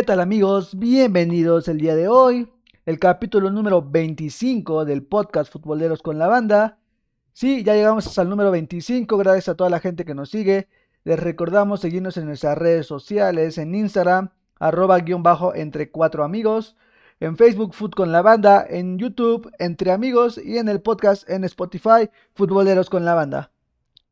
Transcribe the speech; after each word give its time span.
¿Qué 0.00 0.06
tal 0.06 0.20
amigos? 0.20 0.78
Bienvenidos 0.78 1.68
el 1.68 1.76
día 1.76 1.94
de 1.94 2.08
hoy, 2.08 2.48
el 2.86 2.98
capítulo 2.98 3.50
número 3.50 3.82
25 3.82 4.86
del 4.86 5.02
podcast 5.02 5.52
Futboleros 5.52 6.00
con 6.00 6.18
la 6.18 6.26
Banda. 6.26 6.78
Sí, 7.34 7.62
ya 7.64 7.74
llegamos 7.74 8.16
el 8.16 8.30
número 8.30 8.50
25, 8.50 9.18
gracias 9.18 9.50
a 9.50 9.56
toda 9.56 9.68
la 9.68 9.78
gente 9.78 10.06
que 10.06 10.14
nos 10.14 10.30
sigue. 10.30 10.68
Les 11.04 11.20
recordamos 11.20 11.82
seguirnos 11.82 12.16
en 12.16 12.24
nuestras 12.24 12.56
redes 12.56 12.86
sociales, 12.86 13.58
en 13.58 13.74
Instagram, 13.74 14.30
arroba 14.58 14.98
guion 15.00 15.22
bajo 15.22 15.54
entre 15.54 15.90
cuatro 15.90 16.24
amigos, 16.24 16.76
en 17.20 17.36
Facebook 17.36 17.74
Foot 17.74 17.94
con 17.94 18.10
la 18.10 18.22
Banda, 18.22 18.64
en 18.66 18.96
YouTube 18.96 19.50
Entre 19.58 19.92
Amigos 19.92 20.40
y 20.42 20.56
en 20.56 20.70
el 20.70 20.80
podcast 20.80 21.28
en 21.28 21.44
Spotify 21.44 22.08
Futboleros 22.32 22.88
con 22.88 23.04
la 23.04 23.12
Banda. 23.12 23.50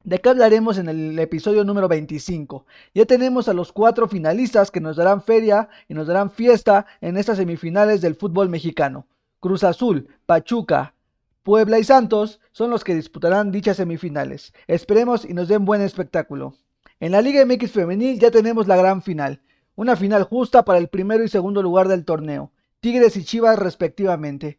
¿De 0.04 0.20
qué 0.20 0.28
hablaremos 0.28 0.78
en 0.78 0.88
el 0.88 1.18
episodio 1.18 1.64
número 1.64 1.88
25? 1.88 2.64
Ya 2.94 3.04
tenemos 3.04 3.48
a 3.48 3.52
los 3.52 3.72
cuatro 3.72 4.08
finalistas 4.08 4.70
que 4.70 4.80
nos 4.80 4.96
darán 4.96 5.22
feria 5.22 5.68
y 5.88 5.94
nos 5.94 6.06
darán 6.06 6.30
fiesta 6.30 6.86
en 7.00 7.16
estas 7.16 7.36
semifinales 7.36 8.00
del 8.00 8.14
fútbol 8.14 8.48
mexicano. 8.48 9.06
Cruz 9.40 9.64
Azul, 9.64 10.08
Pachuca, 10.24 10.94
Puebla 11.42 11.78
y 11.80 11.84
Santos 11.84 12.40
son 12.52 12.70
los 12.70 12.84
que 12.84 12.94
disputarán 12.94 13.50
dichas 13.50 13.76
semifinales. 13.76 14.54
Esperemos 14.68 15.24
y 15.24 15.34
nos 15.34 15.48
den 15.48 15.64
buen 15.64 15.82
espectáculo. 15.82 16.54
En 17.00 17.12
la 17.12 17.20
Liga 17.20 17.44
MX 17.44 17.72
Femenil 17.72 18.20
ya 18.20 18.30
tenemos 18.30 18.68
la 18.68 18.76
gran 18.76 19.02
final, 19.02 19.42
una 19.74 19.96
final 19.96 20.22
justa 20.22 20.64
para 20.64 20.78
el 20.78 20.88
primero 20.88 21.24
y 21.24 21.28
segundo 21.28 21.60
lugar 21.60 21.88
del 21.88 22.04
torneo, 22.04 22.52
Tigres 22.80 23.16
y 23.16 23.24
Chivas 23.24 23.58
respectivamente. 23.58 24.58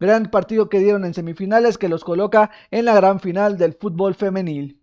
Gran 0.00 0.30
partido 0.30 0.68
que 0.68 0.78
dieron 0.80 1.04
en 1.04 1.14
semifinales 1.14 1.78
que 1.78 1.88
los 1.88 2.04
coloca 2.04 2.50
en 2.70 2.84
la 2.84 2.94
gran 2.94 3.20
final 3.20 3.56
del 3.56 3.74
fútbol 3.74 4.14
femenil. 4.14 4.79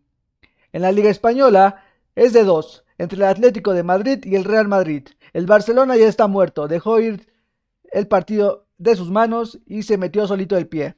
En 0.77 0.83
la 0.83 0.91
Liga 0.91 1.09
Española 1.09 1.81
es 2.13 2.33
de 2.33 2.43
dos, 2.43 2.85
entre 2.99 3.17
el 3.17 3.23
Atlético 3.23 3.73
de 3.73 3.81
Madrid 3.81 4.23
y 4.23 4.35
el 4.35 4.43
Real 4.43 4.67
Madrid. 4.67 5.07
El 5.33 5.47
Barcelona 5.47 5.97
ya 5.97 6.07
está 6.07 6.27
muerto, 6.27 6.67
dejó 6.67 6.99
ir 6.99 7.33
el 7.91 8.07
partido 8.07 8.67
de 8.77 8.95
sus 8.95 9.09
manos 9.09 9.57
y 9.65 9.81
se 9.81 9.97
metió 9.97 10.27
solito 10.27 10.55
el 10.55 10.67
pie. 10.67 10.95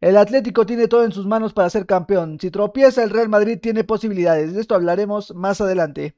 El 0.00 0.16
Atlético 0.16 0.66
tiene 0.66 0.86
todo 0.86 1.02
en 1.04 1.10
sus 1.10 1.26
manos 1.26 1.52
para 1.52 1.68
ser 1.68 1.84
campeón. 1.84 2.38
Si 2.40 2.52
tropieza, 2.52 3.02
el 3.02 3.10
Real 3.10 3.28
Madrid 3.28 3.58
tiene 3.60 3.82
posibilidades. 3.82 4.54
De 4.54 4.60
esto 4.60 4.76
hablaremos 4.76 5.34
más 5.34 5.60
adelante. 5.60 6.14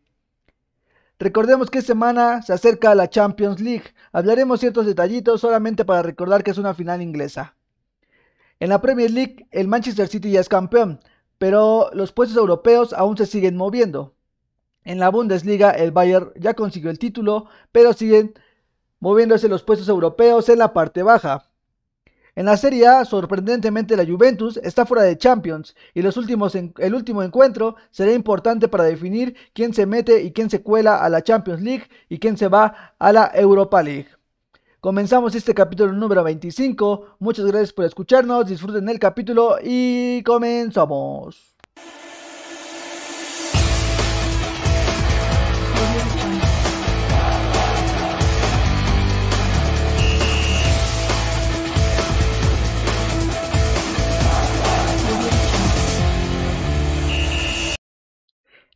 Recordemos 1.19 1.71
que 1.71 1.79
esta 1.79 1.95
semana 1.95 2.43
se 2.43 2.53
acerca 2.53 2.95
la 2.95 3.09
Champions 3.09 3.61
League. 3.61 3.95
Hablaremos 4.13 4.61
ciertos 4.61 4.85
detallitos 4.85 5.41
solamente 5.41 5.87
para 5.87 6.03
recordar 6.03 6.45
que 6.45 6.51
es 6.51 6.59
una 6.59 6.75
final 6.75 7.01
inglesa. 7.01 7.57
En 8.59 8.69
la 8.69 8.83
Premier 8.83 9.11
League, 9.11 9.49
el 9.53 9.69
Manchester 9.69 10.07
City 10.07 10.33
ya 10.33 10.41
es 10.41 10.51
campeón 10.51 11.01
pero 11.41 11.89
los 11.95 12.13
puestos 12.13 12.37
europeos 12.37 12.93
aún 12.93 13.17
se 13.17 13.25
siguen 13.25 13.57
moviendo. 13.57 14.13
En 14.85 14.99
la 14.99 15.09
Bundesliga 15.09 15.71
el 15.71 15.91
Bayern 15.91 16.33
ya 16.37 16.53
consiguió 16.53 16.91
el 16.91 16.99
título, 16.99 17.47
pero 17.73 17.95
siguen 17.95 18.35
moviéndose 18.99 19.49
los 19.49 19.63
puestos 19.63 19.89
europeos 19.89 20.51
en 20.51 20.59
la 20.59 20.75
parte 20.75 21.03
baja. 21.03 21.47
En 22.35 22.45
la 22.45 22.59
Serie 22.59 22.87
A, 22.87 23.07
sorprendentemente 23.07 23.97
la 23.97 24.05
Juventus 24.05 24.59
está 24.59 24.85
fuera 24.85 25.03
de 25.03 25.17
Champions 25.17 25.75
y 25.95 26.03
los 26.03 26.19
últimos 26.19 26.55
el 26.55 26.95
último 26.95 27.23
encuentro 27.23 27.77
será 27.91 28.13
importante 28.13 28.69
para 28.69 28.85
definir 28.85 29.35
quién 29.55 29.73
se 29.73 29.87
mete 29.87 30.23
y 30.23 30.33
quién 30.33 30.51
se 30.51 30.63
cuela 30.63 31.03
a 31.03 31.09
la 31.09 31.23
Champions 31.23 31.63
League 31.63 31.89
y 32.11 32.19
quién 32.19 32.37
se 32.37 32.49
va 32.49 32.95
a 32.99 33.13
la 33.15 33.31
Europa 33.33 33.83
League. 33.83 34.09
Comenzamos 34.81 35.35
este 35.35 35.53
capítulo 35.53 35.93
número 35.93 36.25
25. 36.25 37.17
Muchas 37.19 37.45
gracias 37.45 37.75
por 37.75 37.85
escucharnos. 37.85 38.47
Disfruten 38.47 38.89
el 38.89 38.99
capítulo 38.99 39.59
y 39.63 40.23
comenzamos. 40.23 41.55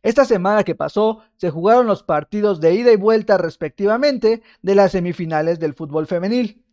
Esta 0.05 0.23
semana 0.23 0.63
que 0.63 0.75
pasó 0.75 1.23
se 1.35 1.49
jugaron 1.49 1.87
los 1.87 2.03
partidos 2.03 2.61
de 2.61 2.75
ida 2.75 2.91
y 2.91 2.95
vuelta 2.95 3.39
respectivamente 3.39 4.43
de 4.61 4.75
las 4.75 4.91
semifinales 4.91 5.59
del 5.59 5.73
fútbol 5.73 6.05
femenil. 6.05 6.63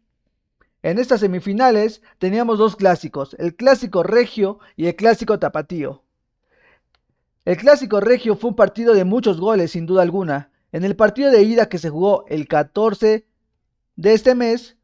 En 0.82 0.98
estas 0.98 1.20
semifinales 1.20 2.02
teníamos 2.18 2.58
dos 2.58 2.76
clásicos, 2.76 3.34
el 3.38 3.56
clásico 3.56 4.02
regio 4.02 4.58
y 4.76 4.84
el 4.84 4.96
clásico 4.96 5.38
tapatío. 5.38 6.02
El 7.46 7.56
clásico 7.56 8.00
regio 8.00 8.36
fue 8.36 8.50
un 8.50 8.56
partido 8.56 8.92
de 8.92 9.06
muchos 9.06 9.40
goles 9.40 9.70
sin 9.70 9.86
duda 9.86 10.02
alguna. 10.02 10.50
En 10.70 10.84
el 10.84 10.94
partido 10.94 11.30
de 11.30 11.42
ida 11.42 11.70
que 11.70 11.78
se 11.78 11.88
jugó 11.88 12.26
el 12.28 12.46
14 12.46 13.26
de 13.96 14.12
este 14.12 14.34
mes, 14.34 14.76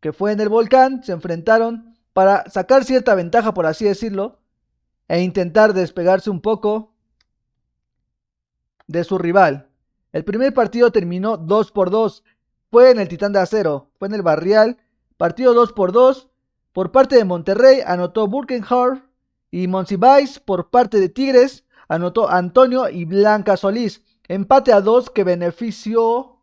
que 0.00 0.12
fue 0.12 0.32
en 0.32 0.40
el 0.40 0.48
volcán, 0.48 1.04
se 1.04 1.12
enfrentaron 1.12 1.94
para 2.12 2.50
sacar 2.50 2.82
cierta 2.82 3.14
ventaja, 3.14 3.54
por 3.54 3.66
así 3.66 3.84
decirlo, 3.84 4.40
e 5.06 5.20
intentar 5.20 5.72
despegarse 5.72 6.30
un 6.30 6.40
poco 6.40 6.93
de 8.86 9.04
su 9.04 9.18
rival. 9.18 9.68
El 10.12 10.24
primer 10.24 10.54
partido 10.54 10.92
terminó 10.92 11.36
2 11.36 11.72
por 11.72 11.90
2. 11.90 12.22
Fue 12.70 12.90
en 12.90 12.98
el 12.98 13.08
Titán 13.08 13.32
de 13.32 13.40
Acero, 13.40 13.90
fue 13.98 14.08
en 14.08 14.14
el 14.14 14.22
Barrial. 14.22 14.78
Partido 15.16 15.54
2 15.54 15.72
por 15.72 15.92
2. 15.92 16.28
Por 16.72 16.92
parte 16.92 17.16
de 17.16 17.24
Monterrey 17.24 17.80
anotó 17.86 18.26
Burkenhard 18.26 19.02
y 19.50 19.68
Monsiváis. 19.68 20.40
Por 20.40 20.70
parte 20.70 21.00
de 21.00 21.08
Tigres 21.08 21.64
anotó 21.88 22.28
Antonio 22.28 22.88
y 22.88 23.04
Blanca 23.04 23.56
Solís. 23.56 24.02
Empate 24.28 24.72
a 24.72 24.80
2 24.80 25.10
que 25.10 25.24
benefició 25.24 26.34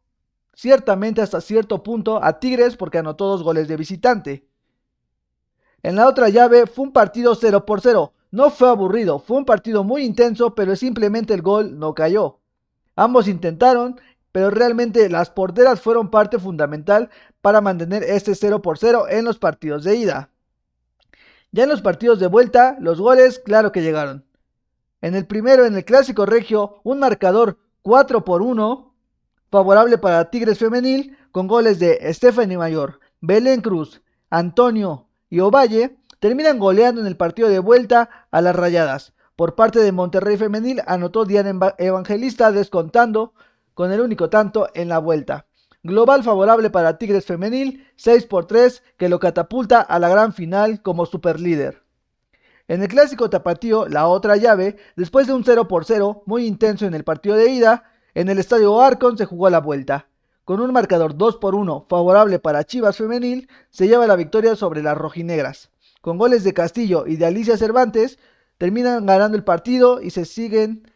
ciertamente 0.53 1.21
hasta 1.21 1.41
cierto 1.41 1.81
punto 1.83 2.23
a 2.23 2.39
Tigres 2.39 2.77
porque 2.77 2.97
anotó 2.97 3.25
dos 3.25 3.43
goles 3.43 3.67
de 3.67 3.77
visitante. 3.77 4.47
En 5.83 5.95
la 5.95 6.07
otra 6.07 6.29
llave 6.29 6.67
fue 6.67 6.85
un 6.85 6.93
partido 6.93 7.33
0 7.35 7.65
por 7.65 7.81
0. 7.81 8.13
No 8.31 8.49
fue 8.49 8.69
aburrido, 8.69 9.19
fue 9.19 9.37
un 9.37 9.45
partido 9.45 9.83
muy 9.83 10.03
intenso, 10.03 10.55
pero 10.55 10.75
simplemente 10.77 11.33
el 11.33 11.41
gol 11.41 11.77
no 11.77 11.93
cayó. 11.93 12.39
Ambos 12.95 13.27
intentaron, 13.27 13.99
pero 14.31 14.49
realmente 14.49 15.09
las 15.09 15.29
porteras 15.29 15.81
fueron 15.81 16.09
parte 16.09 16.39
fundamental 16.39 17.09
para 17.41 17.59
mantener 17.59 18.03
este 18.03 18.33
0 18.33 18.61
por 18.61 18.77
0 18.77 19.07
en 19.09 19.25
los 19.25 19.37
partidos 19.37 19.83
de 19.83 19.97
ida. 19.97 20.29
Ya 21.51 21.63
en 21.63 21.69
los 21.69 21.81
partidos 21.81 22.19
de 22.19 22.27
vuelta, 22.27 22.77
los 22.79 23.01
goles 23.01 23.39
claro 23.39 23.73
que 23.73 23.81
llegaron. 23.81 24.23
En 25.01 25.15
el 25.15 25.25
primero, 25.25 25.65
en 25.65 25.75
el 25.75 25.83
clásico 25.83 26.25
regio, 26.25 26.79
un 26.83 26.99
marcador 26.99 27.57
4 27.81 28.23
por 28.23 28.41
1, 28.41 28.93
favorable 29.49 29.97
para 29.97 30.29
Tigres 30.29 30.59
Femenil, 30.59 31.17
con 31.31 31.47
goles 31.47 31.79
de 31.79 31.99
Stephanie 32.13 32.57
Mayor, 32.57 32.99
Belén 33.19 33.59
Cruz, 33.59 34.01
Antonio 34.29 35.07
y 35.29 35.41
Ovalle, 35.41 35.97
terminan 36.21 36.59
goleando 36.59 37.01
en 37.01 37.07
el 37.07 37.17
partido 37.17 37.49
de 37.49 37.57
vuelta 37.57 38.27
a 38.29 38.41
las 38.41 38.55
rayadas. 38.55 39.13
Por 39.35 39.55
parte 39.55 39.79
de 39.79 39.91
Monterrey 39.91 40.37
Femenil 40.37 40.79
anotó 40.85 41.25
Diana 41.25 41.73
Evangelista 41.79 42.51
descontando 42.51 43.33
con 43.73 43.91
el 43.91 44.01
único 44.01 44.29
tanto 44.29 44.69
en 44.75 44.87
la 44.87 44.99
vuelta. 44.99 45.47
Global 45.81 46.23
favorable 46.23 46.69
para 46.69 46.99
Tigres 46.99 47.25
Femenil, 47.25 47.87
6 47.95 48.27
por 48.27 48.45
3, 48.45 48.83
que 48.97 49.09
lo 49.09 49.19
catapulta 49.19 49.81
a 49.81 49.97
la 49.97 50.09
gran 50.09 50.31
final 50.31 50.83
como 50.83 51.07
superlíder. 51.07 51.81
En 52.67 52.83
el 52.83 52.87
clásico 52.87 53.31
tapatío, 53.31 53.87
la 53.87 54.05
otra 54.05 54.37
llave, 54.37 54.77
después 54.95 55.25
de 55.25 55.33
un 55.33 55.43
0 55.43 55.67
por 55.67 55.85
0 55.85 56.21
muy 56.27 56.45
intenso 56.45 56.85
en 56.85 56.93
el 56.93 57.03
partido 57.03 57.35
de 57.35 57.49
ida, 57.49 57.85
en 58.13 58.29
el 58.29 58.37
estadio 58.37 58.79
Arcon 58.79 59.17
se 59.17 59.25
jugó 59.25 59.49
la 59.49 59.59
vuelta. 59.59 60.07
Con 60.45 60.59
un 60.59 60.71
marcador 60.71 61.17
2 61.17 61.37
por 61.37 61.55
1 61.55 61.87
favorable 61.89 62.37
para 62.37 62.63
Chivas 62.63 62.97
Femenil, 62.97 63.49
se 63.71 63.87
lleva 63.87 64.05
la 64.05 64.15
victoria 64.15 64.55
sobre 64.55 64.83
las 64.83 64.95
rojinegras 64.95 65.71
con 66.01 66.17
goles 66.17 66.43
de 66.43 66.53
Castillo 66.53 67.05
y 67.07 67.15
de 67.15 67.25
Alicia 67.25 67.57
Cervantes, 67.57 68.19
terminan 68.57 69.05
ganando 69.05 69.37
el 69.37 69.43
partido 69.43 70.01
y 70.01 70.09
se 70.09 70.25
siguen 70.25 70.91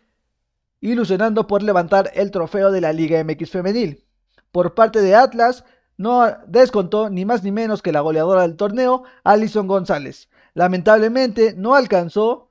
ilusionando 0.81 1.47
por 1.47 1.63
levantar 1.63 2.11
el 2.13 2.31
trofeo 2.31 2.71
de 2.71 2.81
la 2.81 2.93
Liga 2.93 3.23
MX 3.23 3.49
femenil. 3.49 4.03
Por 4.51 4.75
parte 4.75 5.01
de 5.01 5.15
Atlas, 5.15 5.63
no 5.97 6.25
descontó 6.47 7.09
ni 7.09 7.25
más 7.25 7.43
ni 7.43 7.51
menos 7.51 7.81
que 7.81 7.91
la 7.91 8.01
goleadora 8.01 8.41
del 8.41 8.55
torneo, 8.55 9.03
Alison 9.23 9.67
González. 9.67 10.29
Lamentablemente 10.53 11.53
no 11.55 11.75
alcanzó 11.75 12.49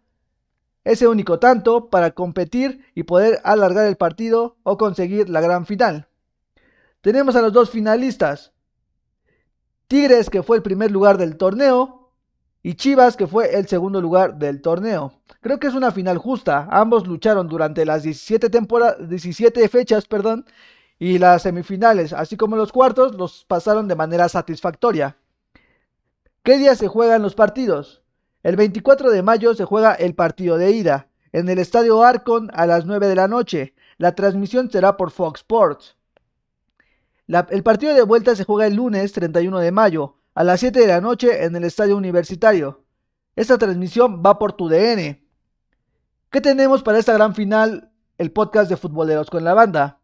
ese 0.85 1.09
único 1.09 1.39
tanto 1.39 1.89
para 1.89 2.11
competir 2.11 2.85
y 2.95 3.05
poder 3.05 3.41
alargar 3.45 3.87
el 3.87 3.97
partido 3.97 4.57
o 4.63 4.77
conseguir 4.77 5.29
la 5.29 5.41
gran 5.41 5.67
final. 5.67 6.09
Tenemos 7.01 7.37
a 7.37 7.43
los 7.43 7.53
dos 7.53 7.71
finalistas. 7.71 8.53
Tigres, 9.89 10.31
que 10.31 10.43
fue 10.43 10.57
el 10.57 10.63
primer 10.63 10.91
lugar 10.91 11.19
del 11.19 11.37
torneo, 11.37 12.04
y 12.67 12.77
Chivas, 12.77 13.19
que 13.19 13.27
fue 13.27 13.59
el 13.59 13.69
segundo 13.69 14.01
lugar 14.01 14.39
del 14.39 14.63
torneo. 14.63 15.13
Creo 15.43 15.61
que 15.61 15.67
es 15.67 15.75
una 15.75 15.93
final 15.93 16.17
justa. 16.17 16.67
Ambos 16.71 17.07
lucharon 17.07 17.47
durante 17.47 17.85
las 17.85 18.03
17, 18.03 18.49
17 19.07 19.69
fechas 19.69 20.07
perdón, 20.07 20.47
y 20.99 21.19
las 21.19 21.43
semifinales, 21.43 22.15
así 22.15 22.39
como 22.39 22.57
los 22.57 22.73
cuartos, 22.73 23.17
los 23.17 23.45
pasaron 23.45 23.87
de 23.87 23.97
manera 23.97 24.31
satisfactoria. 24.31 25.19
¿Qué 26.43 26.57
día 26.57 26.75
se 26.75 26.89
juegan 26.89 27.21
los 27.21 27.35
partidos? 27.35 28.03
El 28.43 28.57
24 28.57 29.11
de 29.11 29.23
mayo 29.23 29.55
se 29.55 29.67
juega 29.67 29.93
el 29.93 30.15
partido 30.15 30.57
de 30.57 30.71
ida, 30.71 31.09
en 31.33 31.51
el 31.51 31.59
Estadio 31.59 32.03
Arcon 32.03 32.51
a 32.55 32.65
las 32.65 32.87
9 32.87 33.09
de 33.09 33.15
la 33.17 33.29
noche. 33.29 33.75
La 33.99 34.15
transmisión 34.15 34.71
será 34.71 34.97
por 34.97 35.11
Fox 35.11 35.41
Sports. 35.41 35.97
el 37.29 37.63
partido 37.63 37.93
de 37.93 38.05
vuelta 38.05 38.35
se 38.35 38.45
juega 38.45 38.67
el 38.67 38.77
lunes 38.77 39.13
31 39.13 39.59
de 39.59 39.71
mayo 39.71 40.17
a 40.35 40.45
las 40.45 40.61
7 40.61 40.81
de 40.81 40.87
la 40.87 41.01
noche 41.01 41.45
en 41.45 41.55
el 41.55 41.65
Estadio 41.65 41.97
Universitario. 41.97 42.85
Esta 43.37 43.57
transmisión 43.57 44.23
va 44.25 44.39
por 44.39 44.53
tu 44.53 44.69
DN. 44.69 45.25
¿Qué 46.31 46.41
tenemos 46.41 46.83
para 46.83 46.99
esta 46.99 47.13
gran 47.13 47.35
final? 47.35 47.93
El 48.19 48.33
podcast 48.33 48.69
de 48.69 48.77
Futboleros 48.77 49.31
con 49.31 49.45
la 49.45 49.55
banda. 49.55 50.01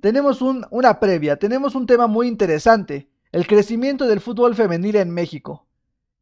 Tenemos 0.00 0.40
una 0.42 0.98
previa, 0.98 1.38
tenemos 1.38 1.74
un 1.74 1.86
tema 1.86 2.06
muy 2.06 2.26
interesante, 2.26 3.10
el 3.32 3.46
crecimiento 3.46 4.06
del 4.06 4.20
fútbol 4.20 4.54
femenil 4.54 4.96
en 4.96 5.10
México. 5.10 5.66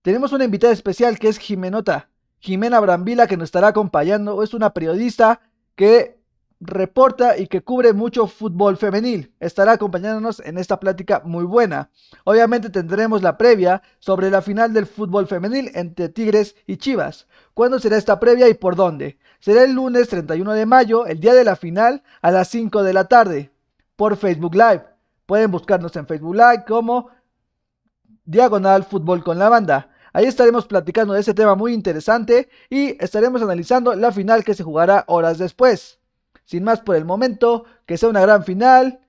Tenemos 0.02 0.32
una 0.32 0.44
invitada 0.44 0.72
especial 0.72 1.18
que 1.18 1.28
es 1.28 1.38
Jimenota, 1.38 2.10
Jimena 2.40 2.80
Brambila, 2.80 3.26
que 3.26 3.36
nos 3.36 3.46
estará 3.46 3.68
acompañando. 3.68 4.42
Es 4.42 4.54
una 4.54 4.74
periodista 4.74 5.40
que 5.74 6.17
reporta 6.60 7.38
y 7.38 7.46
que 7.46 7.62
cubre 7.62 7.92
mucho 7.92 8.26
fútbol 8.26 8.76
femenil. 8.76 9.34
Estará 9.40 9.72
acompañándonos 9.72 10.40
en 10.40 10.58
esta 10.58 10.80
plática 10.80 11.22
muy 11.24 11.44
buena. 11.44 11.90
Obviamente 12.24 12.70
tendremos 12.70 13.22
la 13.22 13.38
previa 13.38 13.82
sobre 13.98 14.30
la 14.30 14.42
final 14.42 14.72
del 14.72 14.86
fútbol 14.86 15.26
femenil 15.26 15.70
entre 15.74 16.08
Tigres 16.08 16.56
y 16.66 16.76
Chivas. 16.76 17.26
¿Cuándo 17.54 17.78
será 17.78 17.96
esta 17.96 18.18
previa 18.18 18.48
y 18.48 18.54
por 18.54 18.76
dónde? 18.76 19.18
Será 19.40 19.62
el 19.64 19.72
lunes 19.72 20.08
31 20.08 20.52
de 20.52 20.66
mayo, 20.66 21.06
el 21.06 21.20
día 21.20 21.34
de 21.34 21.44
la 21.44 21.56
final, 21.56 22.02
a 22.22 22.30
las 22.30 22.48
5 22.48 22.82
de 22.82 22.92
la 22.92 23.04
tarde, 23.04 23.52
por 23.94 24.16
Facebook 24.16 24.54
Live. 24.54 24.84
Pueden 25.26 25.50
buscarnos 25.50 25.94
en 25.96 26.06
Facebook 26.06 26.34
Live 26.34 26.64
como 26.66 27.10
Diagonal 28.24 28.84
Fútbol 28.84 29.22
con 29.22 29.38
la 29.38 29.48
Banda. 29.48 29.90
Ahí 30.12 30.24
estaremos 30.24 30.66
platicando 30.66 31.14
de 31.14 31.20
ese 31.20 31.34
tema 31.34 31.54
muy 31.54 31.72
interesante 31.72 32.48
y 32.68 33.02
estaremos 33.02 33.42
analizando 33.42 33.94
la 33.94 34.10
final 34.10 34.42
que 34.42 34.54
se 34.54 34.64
jugará 34.64 35.04
horas 35.06 35.38
después. 35.38 35.98
Sin 36.48 36.64
más 36.64 36.80
por 36.80 36.96
el 36.96 37.04
momento, 37.04 37.66
que 37.84 37.98
sea 37.98 38.08
una 38.08 38.22
gran 38.22 38.42
final 38.42 39.00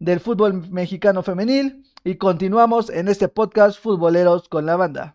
del 0.00 0.18
fútbol 0.18 0.68
mexicano 0.72 1.22
femenil 1.22 1.84
y 2.02 2.16
continuamos 2.16 2.90
en 2.90 3.06
este 3.06 3.28
podcast 3.28 3.80
Futboleros 3.80 4.48
con 4.48 4.66
la 4.66 4.74
banda. 4.74 5.14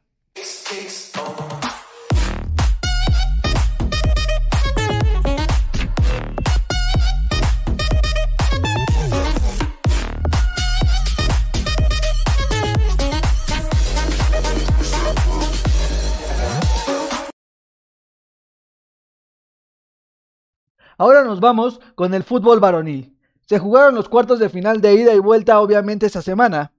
Ahora 21.01 21.23
nos 21.23 21.39
vamos 21.39 21.81
con 21.95 22.13
el 22.13 22.21
fútbol 22.21 22.59
varonil. 22.59 23.17
Se 23.47 23.57
jugaron 23.57 23.95
los 23.95 24.07
cuartos 24.07 24.37
de 24.37 24.49
final 24.49 24.81
de 24.81 24.93
ida 24.93 25.15
y 25.15 25.17
vuelta 25.17 25.59
obviamente 25.59 26.05
esta 26.05 26.21
semana. 26.21 26.73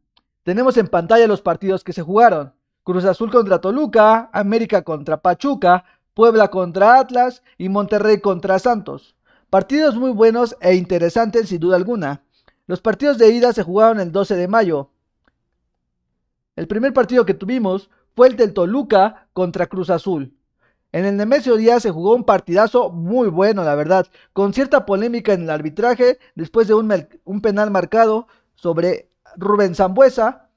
Tenemos 0.44 0.76
en 0.76 0.86
pantalla 0.86 1.26
los 1.26 1.42
partidos 1.42 1.82
que 1.82 1.92
se 1.92 2.02
jugaron. 2.02 2.54
Cruz 2.84 3.04
Azul 3.04 3.32
contra 3.32 3.60
Toluca, 3.60 4.30
América 4.32 4.82
contra 4.82 5.20
Pachuca, 5.20 5.84
Puebla 6.14 6.52
contra 6.52 7.00
Atlas 7.00 7.42
y 7.58 7.68
Monterrey 7.68 8.20
contra 8.20 8.60
Santos. 8.60 9.16
Partidos 9.50 9.96
muy 9.96 10.12
buenos 10.12 10.56
e 10.60 10.76
interesantes 10.76 11.48
sin 11.48 11.58
duda 11.58 11.74
alguna. 11.74 12.22
Los 12.68 12.80
partidos 12.80 13.18
de 13.18 13.28
ida 13.30 13.52
se 13.52 13.64
jugaron 13.64 13.98
el 13.98 14.12
12 14.12 14.36
de 14.36 14.46
mayo. 14.46 14.90
El 16.54 16.68
primer 16.68 16.92
partido 16.92 17.26
que 17.26 17.34
tuvimos 17.34 17.90
fue 18.14 18.28
el 18.28 18.36
del 18.36 18.54
Toluca 18.54 19.26
contra 19.32 19.66
Cruz 19.66 19.90
Azul. 19.90 20.32
En 20.92 21.06
el 21.06 21.16
Nemesio 21.16 21.56
Díaz 21.56 21.82
se 21.82 21.90
jugó 21.90 22.14
un 22.14 22.24
partidazo 22.24 22.90
muy 22.90 23.28
bueno, 23.28 23.64
la 23.64 23.74
verdad, 23.74 24.06
con 24.34 24.52
cierta 24.52 24.84
polémica 24.84 25.32
en 25.32 25.44
el 25.44 25.50
arbitraje 25.50 26.18
después 26.34 26.68
de 26.68 26.74
un, 26.74 27.40
penal 27.40 27.70
marcado 27.70 28.28
sobre 28.54 29.08
Rubén 29.36 29.74
Zambuesa, 29.74 30.50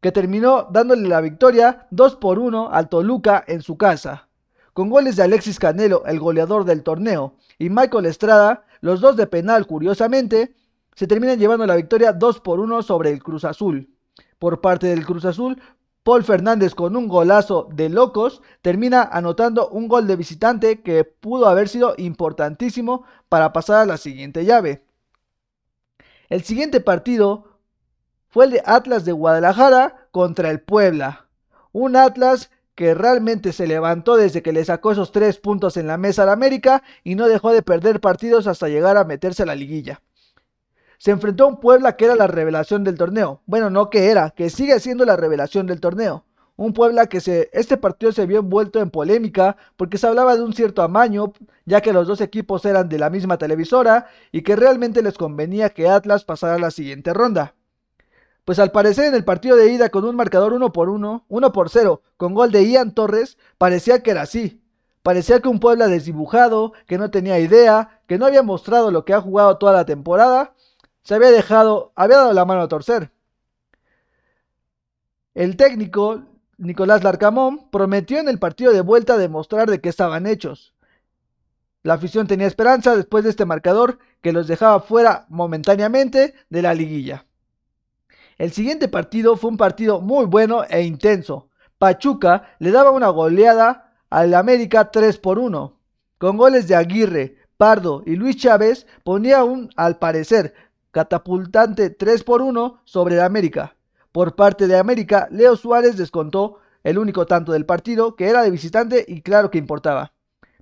que 0.00 0.10
terminó 0.10 0.66
dándole 0.72 1.08
la 1.08 1.20
victoria 1.20 1.86
2 1.92 2.16
por 2.16 2.40
1 2.40 2.70
al 2.72 2.88
Toluca 2.88 3.44
en 3.46 3.62
su 3.62 3.76
casa. 3.76 4.28
Con 4.72 4.90
goles 4.90 5.14
de 5.14 5.22
Alexis 5.22 5.60
Canelo, 5.60 6.04
el 6.04 6.18
goleador 6.18 6.64
del 6.64 6.82
torneo, 6.82 7.36
y 7.56 7.70
Michael 7.70 8.06
Estrada, 8.06 8.64
los 8.80 9.00
dos 9.00 9.16
de 9.16 9.28
penal 9.28 9.68
curiosamente, 9.68 10.52
se 10.96 11.06
terminan 11.06 11.38
llevando 11.38 11.64
la 11.64 11.76
victoria 11.76 12.12
2 12.12 12.40
por 12.40 12.58
1 12.58 12.82
sobre 12.82 13.10
el 13.10 13.22
Cruz 13.22 13.44
Azul. 13.44 13.88
Por 14.40 14.60
parte 14.60 14.88
del 14.88 15.06
Cruz 15.06 15.24
Azul 15.26 15.62
Paul 16.10 16.24
Fernández 16.24 16.74
con 16.74 16.96
un 16.96 17.06
golazo 17.06 17.68
de 17.70 17.88
locos 17.88 18.42
termina 18.62 19.00
anotando 19.00 19.68
un 19.68 19.86
gol 19.86 20.08
de 20.08 20.16
visitante 20.16 20.80
que 20.82 21.04
pudo 21.04 21.46
haber 21.46 21.68
sido 21.68 21.94
importantísimo 21.98 23.04
para 23.28 23.52
pasar 23.52 23.76
a 23.76 23.86
la 23.86 23.96
siguiente 23.96 24.44
llave. 24.44 24.84
El 26.28 26.42
siguiente 26.42 26.80
partido 26.80 27.60
fue 28.26 28.46
el 28.46 28.50
de 28.50 28.62
Atlas 28.66 29.04
de 29.04 29.12
Guadalajara 29.12 30.08
contra 30.10 30.50
el 30.50 30.60
Puebla. 30.60 31.28
Un 31.70 31.94
Atlas 31.94 32.50
que 32.74 32.92
realmente 32.94 33.52
se 33.52 33.68
levantó 33.68 34.16
desde 34.16 34.42
que 34.42 34.52
le 34.52 34.64
sacó 34.64 34.90
esos 34.90 35.12
tres 35.12 35.38
puntos 35.38 35.76
en 35.76 35.86
la 35.86 35.96
mesa 35.96 36.24
al 36.24 36.30
América 36.30 36.82
y 37.04 37.14
no 37.14 37.28
dejó 37.28 37.52
de 37.52 37.62
perder 37.62 38.00
partidos 38.00 38.48
hasta 38.48 38.66
llegar 38.66 38.96
a 38.96 39.04
meterse 39.04 39.44
a 39.44 39.46
la 39.46 39.54
liguilla 39.54 40.02
se 41.00 41.12
enfrentó 41.12 41.44
a 41.44 41.46
un 41.46 41.60
Puebla 41.60 41.96
que 41.96 42.04
era 42.04 42.14
la 42.14 42.26
revelación 42.26 42.84
del 42.84 42.98
torneo. 42.98 43.40
Bueno, 43.46 43.70
no 43.70 43.88
que 43.88 44.10
era, 44.10 44.32
que 44.32 44.50
sigue 44.50 44.78
siendo 44.80 45.06
la 45.06 45.16
revelación 45.16 45.66
del 45.66 45.80
torneo. 45.80 46.26
Un 46.56 46.74
Puebla 46.74 47.06
que 47.06 47.22
se, 47.22 47.48
este 47.54 47.78
partido 47.78 48.12
se 48.12 48.26
vio 48.26 48.40
envuelto 48.40 48.80
en 48.80 48.90
polémica 48.90 49.56
porque 49.78 49.96
se 49.96 50.06
hablaba 50.06 50.36
de 50.36 50.42
un 50.42 50.52
cierto 50.52 50.82
amaño, 50.82 51.32
ya 51.64 51.80
que 51.80 51.94
los 51.94 52.06
dos 52.06 52.20
equipos 52.20 52.66
eran 52.66 52.90
de 52.90 52.98
la 52.98 53.08
misma 53.08 53.38
televisora 53.38 54.08
y 54.30 54.42
que 54.42 54.56
realmente 54.56 55.00
les 55.00 55.16
convenía 55.16 55.70
que 55.70 55.88
Atlas 55.88 56.24
pasara 56.26 56.56
a 56.56 56.58
la 56.58 56.70
siguiente 56.70 57.14
ronda. 57.14 57.54
Pues 58.44 58.58
al 58.58 58.70
parecer 58.70 59.06
en 59.06 59.14
el 59.14 59.24
partido 59.24 59.56
de 59.56 59.72
ida 59.72 59.88
con 59.88 60.04
un 60.04 60.16
marcador 60.16 60.52
1 60.52 60.70
por 60.70 60.90
1, 60.90 61.24
1 61.26 61.52
por 61.52 61.70
0, 61.70 62.02
con 62.18 62.34
gol 62.34 62.52
de 62.52 62.68
Ian 62.68 62.92
Torres, 62.92 63.38
parecía 63.56 64.02
que 64.02 64.10
era 64.10 64.20
así. 64.20 64.60
Parecía 65.02 65.40
que 65.40 65.48
un 65.48 65.60
Puebla 65.60 65.88
desdibujado, 65.88 66.74
que 66.86 66.98
no 66.98 67.10
tenía 67.10 67.38
idea, 67.38 68.02
que 68.06 68.18
no 68.18 68.26
había 68.26 68.42
mostrado 68.42 68.90
lo 68.90 69.06
que 69.06 69.14
ha 69.14 69.20
jugado 69.22 69.56
toda 69.56 69.72
la 69.72 69.86
temporada 69.86 70.52
se 71.02 71.14
había 71.14 71.30
dejado, 71.30 71.92
había 71.96 72.18
dado 72.18 72.32
la 72.32 72.44
mano 72.44 72.62
a 72.62 72.68
torcer. 72.68 73.10
El 75.34 75.56
técnico, 75.56 76.22
Nicolás 76.58 77.02
Larcamón, 77.02 77.70
prometió 77.70 78.18
en 78.18 78.28
el 78.28 78.38
partido 78.38 78.72
de 78.72 78.80
vuelta 78.80 79.16
demostrar 79.16 79.70
de 79.70 79.80
qué 79.80 79.88
estaban 79.88 80.26
hechos. 80.26 80.74
La 81.82 81.94
afición 81.94 82.26
tenía 82.26 82.46
esperanza 82.46 82.94
después 82.94 83.24
de 83.24 83.30
este 83.30 83.46
marcador 83.46 83.98
que 84.20 84.32
los 84.32 84.46
dejaba 84.46 84.80
fuera 84.80 85.24
momentáneamente 85.28 86.34
de 86.50 86.62
la 86.62 86.74
liguilla. 86.74 87.24
El 88.36 88.52
siguiente 88.52 88.88
partido 88.88 89.36
fue 89.36 89.50
un 89.50 89.56
partido 89.56 90.00
muy 90.00 90.26
bueno 90.26 90.64
e 90.68 90.82
intenso. 90.82 91.48
Pachuca 91.78 92.54
le 92.58 92.70
daba 92.70 92.90
una 92.90 93.08
goleada 93.08 93.94
al 94.10 94.34
América 94.34 94.90
3 94.90 95.18
por 95.18 95.38
1. 95.38 95.78
Con 96.18 96.36
goles 96.36 96.68
de 96.68 96.74
Aguirre, 96.74 97.36
Pardo 97.56 98.02
y 98.04 98.16
Luis 98.16 98.36
Chávez 98.36 98.86
ponía 99.04 99.44
un, 99.44 99.70
al 99.76 99.98
parecer, 99.98 100.54
catapultante 100.90 101.90
3 101.90 102.24
por 102.24 102.42
1 102.42 102.80
sobre 102.84 103.14
el 103.16 103.20
América. 103.22 103.76
Por 104.12 104.34
parte 104.34 104.66
de 104.66 104.76
América, 104.76 105.28
Leo 105.30 105.56
Suárez 105.56 105.96
descontó 105.96 106.58
el 106.82 106.98
único 106.98 107.26
tanto 107.26 107.52
del 107.52 107.66
partido, 107.66 108.16
que 108.16 108.28
era 108.28 108.42
de 108.42 108.50
visitante 108.50 109.04
y 109.06 109.22
claro 109.22 109.50
que 109.50 109.58
importaba. 109.58 110.12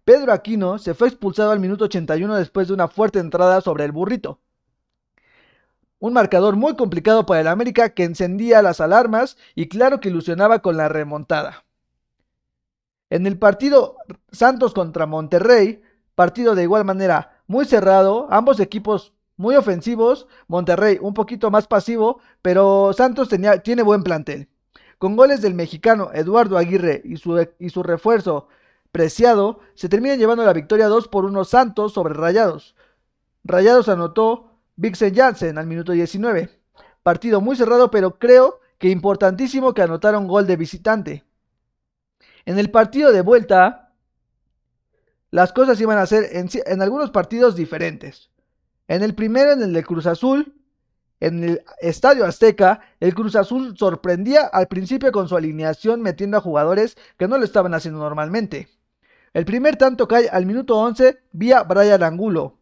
Pedro 0.04 0.32
Aquino 0.32 0.78
se 0.78 0.94
fue 0.94 1.08
expulsado 1.08 1.50
al 1.50 1.60
minuto 1.60 1.84
81 1.84 2.36
después 2.36 2.68
de 2.68 2.74
una 2.74 2.88
fuerte 2.88 3.18
entrada 3.18 3.60
sobre 3.60 3.84
el 3.84 3.92
burrito. 3.92 4.40
Un 6.00 6.12
marcador 6.12 6.56
muy 6.56 6.76
complicado 6.76 7.26
para 7.26 7.40
el 7.40 7.48
América 7.48 7.90
que 7.90 8.04
encendía 8.04 8.62
las 8.62 8.80
alarmas 8.80 9.36
y 9.54 9.68
claro 9.68 10.00
que 10.00 10.08
ilusionaba 10.08 10.60
con 10.60 10.76
la 10.76 10.88
remontada. 10.88 11.64
En 13.10 13.26
el 13.26 13.38
partido 13.38 13.96
Santos 14.30 14.74
contra 14.74 15.06
Monterrey, 15.06 15.82
partido 16.14 16.54
de 16.54 16.62
igual 16.62 16.84
manera 16.84 17.42
muy 17.46 17.64
cerrado, 17.64 18.28
ambos 18.30 18.60
equipos 18.60 19.12
muy 19.38 19.56
ofensivos, 19.56 20.26
Monterrey 20.48 20.98
un 21.00 21.14
poquito 21.14 21.50
más 21.50 21.66
pasivo, 21.66 22.20
pero 22.42 22.92
Santos 22.92 23.30
tenía, 23.30 23.62
tiene 23.62 23.82
buen 23.82 24.02
plantel. 24.02 24.48
Con 24.98 25.16
goles 25.16 25.40
del 25.40 25.54
mexicano 25.54 26.10
Eduardo 26.12 26.58
Aguirre 26.58 27.00
y 27.04 27.16
su, 27.16 27.46
y 27.58 27.70
su 27.70 27.82
refuerzo 27.82 28.48
Preciado, 28.92 29.60
se 29.74 29.88
termina 29.88 30.16
llevando 30.16 30.44
la 30.44 30.52
victoria 30.52 30.88
2 30.88 31.08
por 31.08 31.24
1 31.26 31.44
Santos 31.44 31.92
sobre 31.92 32.14
Rayados. 32.14 32.74
Rayados 33.44 33.88
anotó 33.88 34.50
Vixen 34.76 35.14
Jansen 35.14 35.58
al 35.58 35.66
minuto 35.66 35.92
19. 35.92 36.50
Partido 37.02 37.40
muy 37.40 37.54
cerrado, 37.54 37.90
pero 37.90 38.18
creo 38.18 38.60
que 38.78 38.88
importantísimo 38.88 39.74
que 39.74 39.82
anotara 39.82 40.18
un 40.18 40.26
gol 40.26 40.46
de 40.46 40.56
visitante. 40.56 41.24
En 42.46 42.58
el 42.58 42.70
partido 42.70 43.12
de 43.12 43.20
vuelta, 43.20 43.92
las 45.30 45.52
cosas 45.52 45.78
iban 45.80 45.98
a 45.98 46.06
ser 46.06 46.30
en 46.32 46.82
algunos 46.82 47.10
partidos 47.10 47.54
diferentes. 47.56 48.30
En 48.88 49.02
el 49.02 49.14
primero, 49.14 49.52
en 49.52 49.62
el 49.62 49.72
de 49.72 49.84
Cruz 49.84 50.06
Azul, 50.06 50.54
en 51.20 51.44
el 51.44 51.62
Estadio 51.80 52.24
Azteca, 52.24 52.80
el 53.00 53.14
Cruz 53.14 53.36
Azul 53.36 53.76
sorprendía 53.76 54.46
al 54.46 54.66
principio 54.66 55.12
con 55.12 55.28
su 55.28 55.36
alineación 55.36 56.00
metiendo 56.00 56.38
a 56.38 56.40
jugadores 56.40 56.96
que 57.18 57.28
no 57.28 57.38
lo 57.38 57.44
estaban 57.44 57.74
haciendo 57.74 58.00
normalmente. 58.00 58.68
El 59.34 59.44
primer 59.44 59.76
tanto 59.76 60.08
cae 60.08 60.28
al 60.28 60.46
minuto 60.46 60.76
11 60.76 61.18
vía 61.32 61.62
Brian 61.64 62.02
Angulo. 62.02 62.58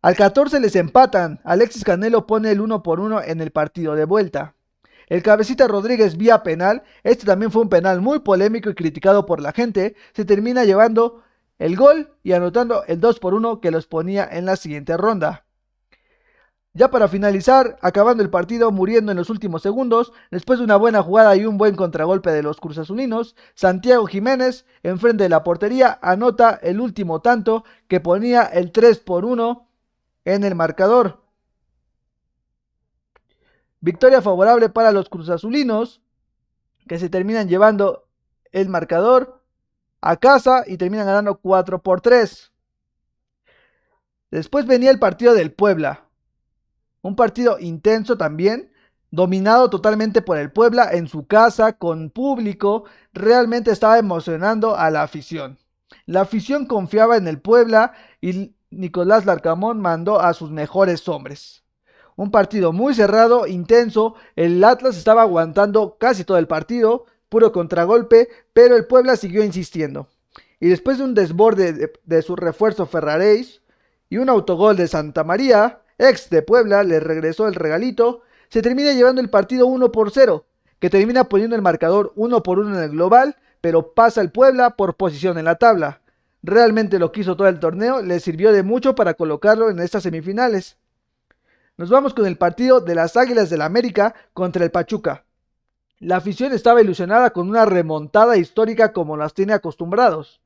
Al 0.00 0.16
14 0.16 0.58
les 0.60 0.74
empatan. 0.76 1.40
Alexis 1.44 1.84
Canelo 1.84 2.26
pone 2.26 2.50
el 2.50 2.60
1 2.60 2.82
por 2.82 3.00
1 3.00 3.22
en 3.22 3.42
el 3.42 3.50
partido 3.50 3.94
de 3.94 4.06
vuelta. 4.06 4.54
El 5.08 5.22
cabecita 5.22 5.66
Rodríguez 5.66 6.16
vía 6.16 6.42
penal, 6.42 6.84
este 7.02 7.26
también 7.26 7.50
fue 7.50 7.62
un 7.62 7.68
penal 7.68 8.00
muy 8.00 8.20
polémico 8.20 8.70
y 8.70 8.74
criticado 8.74 9.26
por 9.26 9.40
la 9.40 9.52
gente, 9.52 9.96
se 10.14 10.24
termina 10.24 10.64
llevando 10.64 11.24
el 11.60 11.76
gol 11.76 12.16
y 12.22 12.32
anotando 12.32 12.84
el 12.86 13.00
2 13.00 13.20
por 13.20 13.34
1 13.34 13.60
que 13.60 13.70
los 13.70 13.86
ponía 13.86 14.26
en 14.28 14.46
la 14.46 14.56
siguiente 14.56 14.96
ronda. 14.96 15.44
Ya 16.72 16.90
para 16.90 17.06
finalizar, 17.06 17.76
acabando 17.82 18.22
el 18.22 18.30
partido, 18.30 18.70
muriendo 18.70 19.12
en 19.12 19.18
los 19.18 19.28
últimos 19.28 19.60
segundos, 19.60 20.12
después 20.30 20.58
de 20.58 20.64
una 20.64 20.76
buena 20.76 21.02
jugada 21.02 21.36
y 21.36 21.44
un 21.44 21.58
buen 21.58 21.76
contragolpe 21.76 22.30
de 22.30 22.42
los 22.42 22.60
cruzazulinos, 22.60 23.36
Santiago 23.54 24.06
Jiménez, 24.06 24.64
enfrente 24.82 25.24
de 25.24 25.28
la 25.28 25.44
portería, 25.44 25.98
anota 26.00 26.58
el 26.62 26.80
último 26.80 27.20
tanto 27.20 27.64
que 27.88 28.00
ponía 28.00 28.44
el 28.44 28.72
3 28.72 28.98
por 29.00 29.26
1 29.26 29.68
en 30.24 30.44
el 30.44 30.54
marcador. 30.54 31.20
Victoria 33.80 34.22
favorable 34.22 34.70
para 34.70 34.92
los 34.92 35.10
cruzazulinos, 35.10 36.00
que 36.88 36.98
se 36.98 37.10
terminan 37.10 37.48
llevando 37.48 38.08
el 38.50 38.70
marcador 38.70 39.39
a 40.00 40.16
casa 40.16 40.64
y 40.66 40.76
terminan 40.76 41.06
ganando 41.06 41.36
4 41.38 41.82
por 41.82 42.00
3. 42.00 42.52
Después 44.30 44.66
venía 44.66 44.90
el 44.90 44.98
partido 44.98 45.34
del 45.34 45.52
Puebla. 45.52 46.06
Un 47.02 47.16
partido 47.16 47.58
intenso 47.58 48.16
también, 48.16 48.72
dominado 49.10 49.70
totalmente 49.70 50.22
por 50.22 50.38
el 50.38 50.52
Puebla 50.52 50.90
en 50.92 51.08
su 51.08 51.26
casa, 51.26 51.72
con 51.72 52.10
público. 52.10 52.84
Realmente 53.12 53.70
estaba 53.70 53.98
emocionando 53.98 54.76
a 54.76 54.90
la 54.90 55.02
afición. 55.02 55.58
La 56.06 56.20
afición 56.20 56.66
confiaba 56.66 57.16
en 57.16 57.26
el 57.26 57.40
Puebla 57.40 57.92
y 58.20 58.54
Nicolás 58.70 59.26
Larcamón 59.26 59.80
mandó 59.80 60.20
a 60.20 60.32
sus 60.32 60.50
mejores 60.50 61.08
hombres. 61.08 61.64
Un 62.14 62.30
partido 62.30 62.72
muy 62.72 62.94
cerrado, 62.94 63.46
intenso. 63.46 64.14
El 64.36 64.62
Atlas 64.62 64.96
estaba 64.96 65.22
aguantando 65.22 65.96
casi 65.98 66.24
todo 66.24 66.38
el 66.38 66.46
partido, 66.46 67.06
puro 67.30 67.52
contragolpe, 67.52 68.28
pero 68.52 68.76
el 68.76 68.86
Puebla 68.86 69.16
siguió 69.16 69.42
insistiendo. 69.42 70.08
Y 70.60 70.68
después 70.68 70.98
de 70.98 71.04
un 71.04 71.14
desborde 71.14 71.90
de, 72.04 72.22
su 72.22 72.36
refuerzo 72.36 72.84
Ferraréis 72.84 73.62
y 74.10 74.18
un 74.18 74.28
autogol 74.28 74.76
de 74.76 74.88
Santa 74.88 75.24
María, 75.24 75.80
ex 75.96 76.28
de 76.28 76.42
Puebla, 76.42 76.82
le 76.82 77.00
regresó 77.00 77.48
el 77.48 77.54
regalito, 77.54 78.20
se 78.50 78.60
termina 78.60 78.92
llevando 78.92 79.22
el 79.22 79.30
partido 79.30 79.66
1 79.66 79.90
por 79.90 80.10
0, 80.10 80.44
que 80.78 80.90
termina 80.90 81.24
poniendo 81.24 81.56
el 81.56 81.62
marcador 81.62 82.12
1 82.16 82.42
por 82.42 82.58
1 82.58 82.76
en 82.76 82.82
el 82.82 82.90
global, 82.90 83.36
pero 83.62 83.94
pasa 83.94 84.20
el 84.20 84.30
Puebla 84.30 84.76
por 84.76 84.96
posición 84.96 85.38
en 85.38 85.46
la 85.46 85.54
tabla. 85.54 86.02
Realmente 86.42 86.98
lo 86.98 87.12
quiso 87.12 87.36
todo 87.36 87.48
el 87.48 87.60
torneo, 87.60 88.02
le 88.02 88.20
sirvió 88.20 88.52
de 88.52 88.62
mucho 88.62 88.94
para 88.94 89.14
colocarlo 89.14 89.70
en 89.70 89.78
estas 89.78 90.02
semifinales. 90.02 90.76
Nos 91.76 91.88
vamos 91.88 92.12
con 92.12 92.26
el 92.26 92.36
partido 92.36 92.80
de 92.80 92.94
las 92.94 93.16
Águilas 93.16 93.48
del 93.48 93.62
América 93.62 94.14
contra 94.34 94.64
el 94.64 94.70
Pachuca. 94.70 95.24
La 96.00 96.16
afición 96.16 96.54
estaba 96.54 96.80
ilusionada 96.80 97.28
con 97.30 97.50
una 97.50 97.66
remontada 97.66 98.38
histórica 98.38 98.94
como 98.94 99.18
las 99.18 99.34
tiene 99.34 99.52
acostumbrados. 99.52 100.40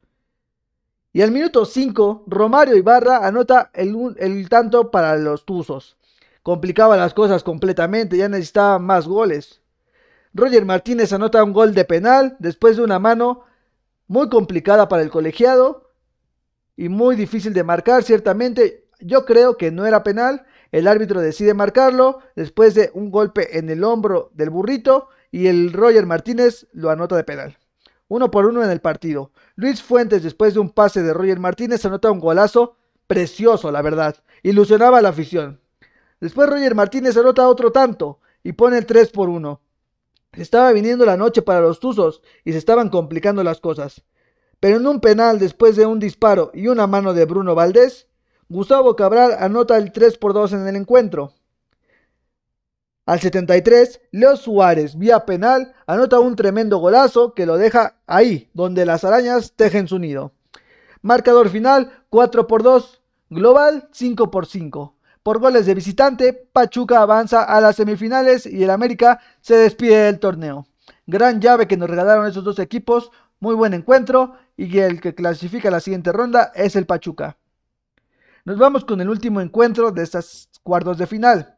Y 1.12 1.22
al 1.22 1.30
minuto 1.30 1.64
5, 1.64 2.24
Romario 2.26 2.76
Ibarra 2.76 3.24
anota 3.24 3.70
el, 3.72 4.16
el 4.18 4.48
tanto 4.48 4.90
para 4.90 5.16
los 5.16 5.46
Tuzos. 5.46 5.96
Complicaba 6.42 6.96
las 6.96 7.14
cosas 7.14 7.44
completamente, 7.44 8.16
ya 8.16 8.28
necesitaba 8.28 8.80
más 8.80 9.06
goles. 9.06 9.60
Roger 10.34 10.64
Martínez 10.64 11.12
anota 11.12 11.44
un 11.44 11.52
gol 11.52 11.72
de 11.72 11.84
penal 11.84 12.34
después 12.40 12.76
de 12.76 12.82
una 12.82 12.98
mano 12.98 13.44
muy 14.08 14.28
complicada 14.28 14.88
para 14.88 15.04
el 15.04 15.10
colegiado 15.10 15.92
y 16.76 16.88
muy 16.88 17.14
difícil 17.14 17.52
de 17.54 17.62
marcar, 17.62 18.02
ciertamente. 18.02 18.88
Yo 18.98 19.24
creo 19.24 19.56
que 19.56 19.70
no 19.70 19.86
era 19.86 20.02
penal, 20.02 20.46
el 20.72 20.88
árbitro 20.88 21.20
decide 21.20 21.54
marcarlo 21.54 22.18
después 22.34 22.74
de 22.74 22.90
un 22.94 23.12
golpe 23.12 23.56
en 23.56 23.70
el 23.70 23.84
hombro 23.84 24.32
del 24.34 24.50
burrito 24.50 25.10
y 25.34 25.48
el 25.48 25.72
Roger 25.72 26.06
Martínez 26.06 26.68
lo 26.72 26.90
anota 26.90 27.16
de 27.16 27.24
penal. 27.24 27.58
Uno 28.06 28.30
por 28.30 28.46
uno 28.46 28.62
en 28.62 28.70
el 28.70 28.80
partido. 28.80 29.32
Luis 29.56 29.82
Fuentes, 29.82 30.22
después 30.22 30.54
de 30.54 30.60
un 30.60 30.70
pase 30.70 31.02
de 31.02 31.12
Roger 31.12 31.40
Martínez, 31.40 31.84
anota 31.84 32.12
un 32.12 32.20
golazo 32.20 32.76
precioso, 33.08 33.72
la 33.72 33.82
verdad. 33.82 34.14
Ilusionaba 34.44 35.02
la 35.02 35.08
afición. 35.08 35.58
Después 36.20 36.48
Roger 36.48 36.76
Martínez 36.76 37.16
anota 37.16 37.48
otro 37.48 37.72
tanto 37.72 38.20
y 38.44 38.52
pone 38.52 38.78
el 38.78 38.86
3 38.86 39.10
por 39.10 39.28
1. 39.28 39.60
Estaba 40.34 40.70
viniendo 40.70 41.04
la 41.04 41.16
noche 41.16 41.42
para 41.42 41.60
los 41.60 41.80
Tuzos 41.80 42.22
y 42.44 42.52
se 42.52 42.58
estaban 42.58 42.88
complicando 42.88 43.42
las 43.42 43.58
cosas. 43.58 44.04
Pero 44.60 44.76
en 44.76 44.86
un 44.86 45.00
penal 45.00 45.40
después 45.40 45.74
de 45.74 45.84
un 45.84 45.98
disparo 45.98 46.52
y 46.54 46.68
una 46.68 46.86
mano 46.86 47.12
de 47.12 47.24
Bruno 47.24 47.56
Valdés, 47.56 48.06
Gustavo 48.48 48.94
Cabral 48.94 49.34
anota 49.40 49.78
el 49.78 49.90
3 49.90 50.16
por 50.16 50.32
2 50.32 50.52
en 50.52 50.68
el 50.68 50.76
encuentro. 50.76 51.32
Al 53.06 53.20
73, 53.20 54.00
Leo 54.12 54.34
Suárez, 54.34 54.96
vía 54.96 55.26
penal, 55.26 55.74
anota 55.86 56.20
un 56.20 56.36
tremendo 56.36 56.78
golazo 56.78 57.34
que 57.34 57.44
lo 57.44 57.58
deja 57.58 57.96
ahí, 58.06 58.48
donde 58.54 58.86
las 58.86 59.04
arañas 59.04 59.52
tejen 59.54 59.88
su 59.88 59.98
nido. 59.98 60.32
Marcador 61.02 61.50
final 61.50 61.92
4 62.08 62.46
por 62.46 62.62
2, 62.62 63.02
global 63.28 63.90
5 63.92 64.30
por 64.30 64.46
5. 64.46 64.96
Por 65.22 65.38
goles 65.38 65.66
de 65.66 65.74
visitante, 65.74 66.32
Pachuca 66.32 67.02
avanza 67.02 67.42
a 67.42 67.60
las 67.60 67.76
semifinales 67.76 68.46
y 68.46 68.64
el 68.64 68.70
América 68.70 69.20
se 69.42 69.54
despide 69.54 70.04
del 70.04 70.18
torneo. 70.18 70.66
Gran 71.06 71.42
llave 71.42 71.68
que 71.68 71.76
nos 71.76 71.90
regalaron 71.90 72.26
esos 72.26 72.42
dos 72.42 72.58
equipos, 72.58 73.10
muy 73.38 73.54
buen 73.54 73.74
encuentro 73.74 74.36
y 74.56 74.78
el 74.78 75.02
que 75.02 75.14
clasifica 75.14 75.70
la 75.70 75.80
siguiente 75.80 76.10
ronda 76.10 76.52
es 76.54 76.74
el 76.74 76.86
Pachuca. 76.86 77.36
Nos 78.46 78.56
vamos 78.56 78.86
con 78.86 79.02
el 79.02 79.10
último 79.10 79.42
encuentro 79.42 79.90
de 79.90 80.02
estas 80.02 80.48
cuartos 80.62 80.96
de 80.96 81.06
final. 81.06 81.53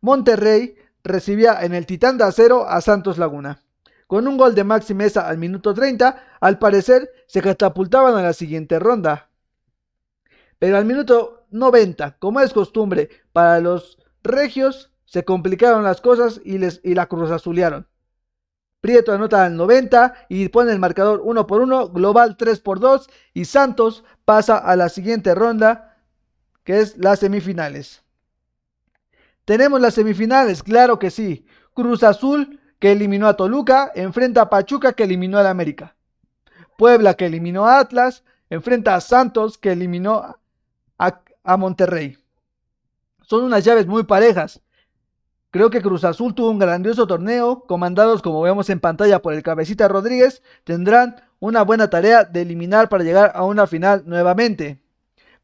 Monterrey 0.00 0.76
recibía 1.04 1.62
en 1.62 1.74
el 1.74 1.86
Titán 1.86 2.18
de 2.18 2.24
Acero 2.24 2.68
a 2.68 2.80
Santos 2.80 3.18
Laguna. 3.18 3.60
Con 4.06 4.28
un 4.28 4.36
gol 4.36 4.54
de 4.54 4.64
Maxi 4.64 4.94
Mesa 4.94 5.28
al 5.28 5.38
minuto 5.38 5.74
30, 5.74 6.38
al 6.40 6.58
parecer 6.58 7.10
se 7.26 7.42
catapultaban 7.42 8.14
a 8.16 8.22
la 8.22 8.32
siguiente 8.32 8.78
ronda. 8.78 9.30
Pero 10.58 10.76
al 10.76 10.84
minuto 10.84 11.46
90, 11.50 12.18
como 12.18 12.40
es 12.40 12.52
costumbre 12.52 13.10
para 13.32 13.60
los 13.60 13.98
regios, 14.22 14.92
se 15.04 15.24
complicaron 15.24 15.84
las 15.84 16.00
cosas 16.00 16.40
y, 16.44 16.58
les, 16.58 16.80
y 16.84 16.94
la 16.94 17.06
cruz 17.06 17.30
azulearon. 17.30 17.86
Prieto 18.80 19.12
anota 19.12 19.44
al 19.44 19.56
90 19.56 20.14
y 20.28 20.48
pone 20.48 20.70
el 20.72 20.78
marcador 20.78 21.20
1 21.24 21.46
por 21.46 21.60
1, 21.62 21.88
global 21.88 22.36
3 22.36 22.60
por 22.60 22.78
2 22.78 23.08
y 23.34 23.44
Santos 23.46 24.04
pasa 24.24 24.58
a 24.58 24.76
la 24.76 24.88
siguiente 24.88 25.34
ronda 25.34 25.96
que 26.62 26.80
es 26.80 26.96
las 26.98 27.20
semifinales. 27.20 28.05
Tenemos 29.46 29.80
las 29.80 29.94
semifinales, 29.94 30.62
claro 30.62 30.98
que 30.98 31.10
sí. 31.10 31.46
Cruz 31.72 32.02
Azul, 32.02 32.60
que 32.80 32.92
eliminó 32.92 33.28
a 33.28 33.36
Toluca, 33.36 33.92
enfrenta 33.94 34.42
a 34.42 34.50
Pachuca, 34.50 34.92
que 34.92 35.04
eliminó 35.04 35.38
al 35.38 35.46
América. 35.46 35.96
Puebla, 36.76 37.14
que 37.14 37.26
eliminó 37.26 37.64
a 37.64 37.78
Atlas, 37.78 38.24
enfrenta 38.50 38.96
a 38.96 39.00
Santos, 39.00 39.56
que 39.56 39.70
eliminó 39.72 40.36
a, 40.98 41.20
a 41.44 41.56
Monterrey. 41.56 42.18
Son 43.22 43.44
unas 43.44 43.64
llaves 43.64 43.86
muy 43.86 44.02
parejas. 44.02 44.60
Creo 45.52 45.70
que 45.70 45.80
Cruz 45.80 46.02
Azul 46.02 46.34
tuvo 46.34 46.50
un 46.50 46.58
grandioso 46.58 47.06
torneo, 47.06 47.64
comandados 47.66 48.22
como 48.22 48.42
vemos 48.42 48.68
en 48.68 48.80
pantalla 48.80 49.22
por 49.22 49.32
el 49.32 49.44
cabecita 49.44 49.86
Rodríguez, 49.86 50.42
tendrán 50.64 51.22
una 51.38 51.62
buena 51.62 51.88
tarea 51.88 52.24
de 52.24 52.42
eliminar 52.42 52.88
para 52.88 53.04
llegar 53.04 53.30
a 53.32 53.44
una 53.44 53.68
final 53.68 54.02
nuevamente. 54.06 54.82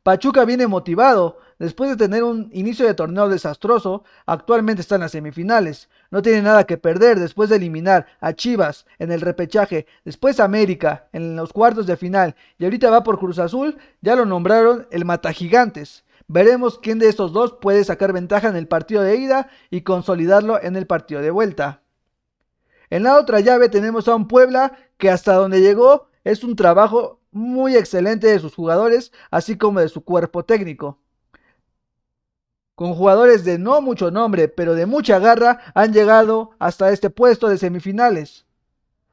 Pachuca 0.02 0.44
viene 0.44 0.66
motivado. 0.66 1.38
Después 1.62 1.90
de 1.90 1.96
tener 1.96 2.24
un 2.24 2.50
inicio 2.52 2.88
de 2.88 2.94
torneo 2.94 3.28
desastroso, 3.28 4.02
actualmente 4.26 4.80
está 4.80 4.96
en 4.96 5.02
las 5.02 5.12
semifinales. 5.12 5.88
No 6.10 6.20
tiene 6.20 6.42
nada 6.42 6.64
que 6.64 6.76
perder 6.76 7.20
después 7.20 7.50
de 7.50 7.54
eliminar 7.54 8.06
a 8.20 8.32
Chivas 8.32 8.84
en 8.98 9.12
el 9.12 9.20
repechaje, 9.20 9.86
después 10.04 10.40
América 10.40 11.06
en 11.12 11.36
los 11.36 11.52
cuartos 11.52 11.86
de 11.86 11.96
final 11.96 12.34
y 12.58 12.64
ahorita 12.64 12.90
va 12.90 13.04
por 13.04 13.20
Cruz 13.20 13.38
Azul, 13.38 13.78
ya 14.00 14.16
lo 14.16 14.26
nombraron 14.26 14.88
el 14.90 15.04
Mata 15.04 15.32
Gigantes. 15.32 16.04
Veremos 16.26 16.80
quién 16.80 16.98
de 16.98 17.08
estos 17.08 17.32
dos 17.32 17.52
puede 17.60 17.84
sacar 17.84 18.12
ventaja 18.12 18.48
en 18.48 18.56
el 18.56 18.66
partido 18.66 19.02
de 19.02 19.18
ida 19.18 19.48
y 19.70 19.82
consolidarlo 19.82 20.60
en 20.60 20.74
el 20.74 20.88
partido 20.88 21.20
de 21.22 21.30
vuelta. 21.30 21.82
En 22.90 23.04
la 23.04 23.16
otra 23.16 23.38
llave 23.38 23.68
tenemos 23.68 24.08
a 24.08 24.16
un 24.16 24.26
Puebla 24.26 24.72
que 24.98 25.10
hasta 25.10 25.34
donde 25.34 25.60
llegó 25.60 26.08
es 26.24 26.42
un 26.42 26.56
trabajo 26.56 27.20
muy 27.30 27.76
excelente 27.76 28.26
de 28.26 28.40
sus 28.40 28.52
jugadores, 28.52 29.12
así 29.30 29.56
como 29.56 29.78
de 29.78 29.88
su 29.88 30.02
cuerpo 30.02 30.44
técnico. 30.44 30.98
Con 32.74 32.94
jugadores 32.94 33.44
de 33.44 33.58
no 33.58 33.80
mucho 33.82 34.10
nombre, 34.10 34.48
pero 34.48 34.74
de 34.74 34.86
mucha 34.86 35.18
garra, 35.18 35.60
han 35.74 35.92
llegado 35.92 36.50
hasta 36.58 36.90
este 36.90 37.10
puesto 37.10 37.48
de 37.48 37.58
semifinales. 37.58 38.46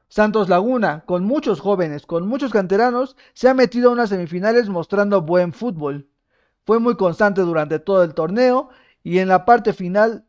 Santos 0.08 0.48
Laguna, 0.48 1.04
con 1.06 1.24
muchos 1.24 1.60
jóvenes, 1.60 2.04
con 2.04 2.26
muchos 2.26 2.52
canteranos, 2.52 3.16
se 3.32 3.48
ha 3.48 3.54
metido 3.54 3.90
a 3.90 3.92
unas 3.92 4.08
semifinales 4.08 4.68
mostrando 4.68 5.22
buen 5.22 5.52
fútbol. 5.52 6.08
Fue 6.64 6.80
muy 6.80 6.96
constante 6.96 7.42
durante 7.42 7.78
todo 7.78 8.02
el 8.02 8.14
torneo 8.14 8.70
y 9.04 9.18
en 9.18 9.28
la 9.28 9.44
parte 9.44 9.72
final 9.72 10.24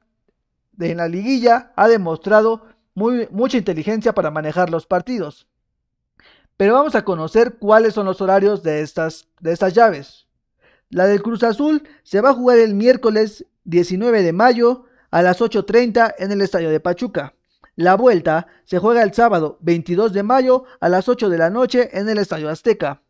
de 0.73 0.93
la 0.93 1.07
liguilla 1.07 1.71
ha 1.75 1.87
demostrado 1.87 2.65
muy, 2.93 3.27
mucha 3.31 3.57
inteligencia 3.57 4.13
para 4.13 4.29
manejar 4.29 4.69
los 4.69 4.85
partidos. 4.85 5.47
Pero 6.57 6.75
vamos 6.75 6.93
a 6.93 7.03
conocer 7.03 7.57
cuáles 7.57 7.95
son 7.95 8.05
los 8.05 8.21
horarios 8.21 8.61
de 8.61 8.81
estas, 8.81 9.27
de 9.39 9.51
estas 9.51 9.73
llaves. 9.73 10.27
La 10.91 11.07
del 11.07 11.23
Cruz 11.23 11.41
Azul 11.43 11.87
se 12.03 12.19
va 12.19 12.31
a 12.31 12.33
jugar 12.33 12.59
el 12.59 12.75
miércoles 12.75 13.45
19 13.63 14.23
de 14.23 14.33
mayo 14.33 14.83
a 15.09 15.21
las 15.21 15.39
8.30 15.39 16.15
en 16.19 16.33
el 16.33 16.41
Estadio 16.41 16.69
de 16.69 16.81
Pachuca. 16.81 17.33
La 17.77 17.95
vuelta 17.95 18.47
se 18.65 18.77
juega 18.77 19.01
el 19.01 19.13
sábado 19.13 19.57
22 19.61 20.11
de 20.11 20.23
mayo 20.23 20.65
a 20.81 20.89
las 20.89 21.07
8 21.07 21.29
de 21.29 21.37
la 21.37 21.49
noche 21.49 21.97
en 21.97 22.09
el 22.09 22.17
Estadio 22.17 22.49
Azteca. 22.49 23.01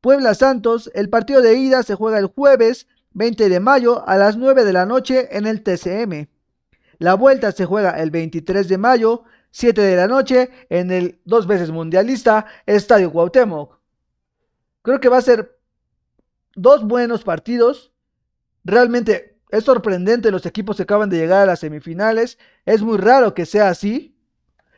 Puebla 0.00 0.34
Santos, 0.34 0.90
el 0.94 1.10
partido 1.10 1.42
de 1.42 1.54
ida 1.54 1.82
se 1.82 1.96
juega 1.96 2.18
el 2.18 2.26
jueves 2.26 2.86
20 3.12 3.50
de 3.50 3.60
mayo 3.60 4.02
a 4.08 4.16
las 4.16 4.38
9 4.38 4.64
de 4.64 4.72
la 4.72 4.86
noche 4.86 5.36
en 5.36 5.46
el 5.46 5.62
TCM. 5.62 6.28
La 6.98 7.12
vuelta 7.14 7.52
se 7.52 7.66
juega 7.66 8.00
el 8.00 8.10
23 8.10 8.68
de 8.68 8.78
mayo, 8.78 9.24
7 9.50 9.82
de 9.82 9.96
la 9.96 10.08
noche, 10.08 10.48
en 10.70 10.90
el 10.90 11.20
dos 11.26 11.46
veces 11.46 11.70
mundialista 11.70 12.46
Estadio 12.64 13.12
Cuauhtémoc. 13.12 13.78
Creo 14.80 15.00
que 15.00 15.08
va 15.10 15.18
a 15.18 15.22
ser 15.22 15.53
dos 16.56 16.84
buenos 16.84 17.24
partidos. 17.24 17.92
Realmente 18.64 19.38
es 19.50 19.64
sorprendente, 19.64 20.30
los 20.30 20.46
equipos 20.46 20.76
que 20.76 20.82
acaban 20.82 21.10
de 21.10 21.18
llegar 21.18 21.42
a 21.42 21.46
las 21.46 21.60
semifinales. 21.60 22.38
Es 22.64 22.82
muy 22.82 22.98
raro 22.98 23.34
que 23.34 23.46
sea 23.46 23.68
así, 23.68 24.16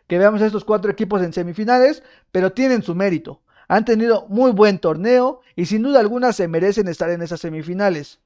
que 0.07 0.19
veamos 0.19 0.43
estos 0.43 0.65
cuatro 0.65 0.91
equipos 0.91 1.23
en 1.23 1.33
semifinales, 1.33 2.03
pero 2.33 2.53
tienen 2.53 2.83
su 2.83 2.95
mérito. 2.95 3.43
Han 3.69 3.85
tenido 3.85 4.27
muy 4.29 4.53
buen 4.53 4.79
torneo 4.79 5.41
y 5.57 5.67
sin 5.67 5.83
duda 5.83 6.01
alguna 6.01 6.33
se 6.33 6.47
merecen 6.47 6.89
estar 6.89 7.11
en 7.11 7.23
esas 7.23 7.41
semifinales. 7.41 8.21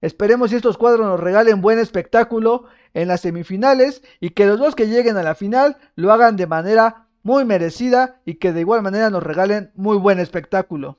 Esperemos 0.00 0.50
que 0.50 0.56
estos 0.56 0.76
cuadros 0.76 1.06
nos 1.06 1.18
regalen 1.18 1.62
buen 1.62 1.78
espectáculo 1.78 2.66
en 2.94 3.08
las 3.08 3.22
semifinales 3.22 4.02
y 4.20 4.30
que 4.30 4.46
los 4.46 4.58
dos 4.58 4.74
que 4.74 4.88
lleguen 4.88 5.16
a 5.16 5.22
la 5.22 5.34
final 5.34 5.78
lo 5.94 6.12
hagan 6.12 6.36
de 6.36 6.46
manera 6.46 7.06
muy 7.22 7.44
merecida 7.44 8.20
y 8.24 8.34
que 8.34 8.52
de 8.52 8.60
igual 8.60 8.82
manera 8.82 9.10
nos 9.10 9.22
regalen 9.22 9.72
muy 9.74 9.96
buen 9.96 10.20
espectáculo. 10.20 10.98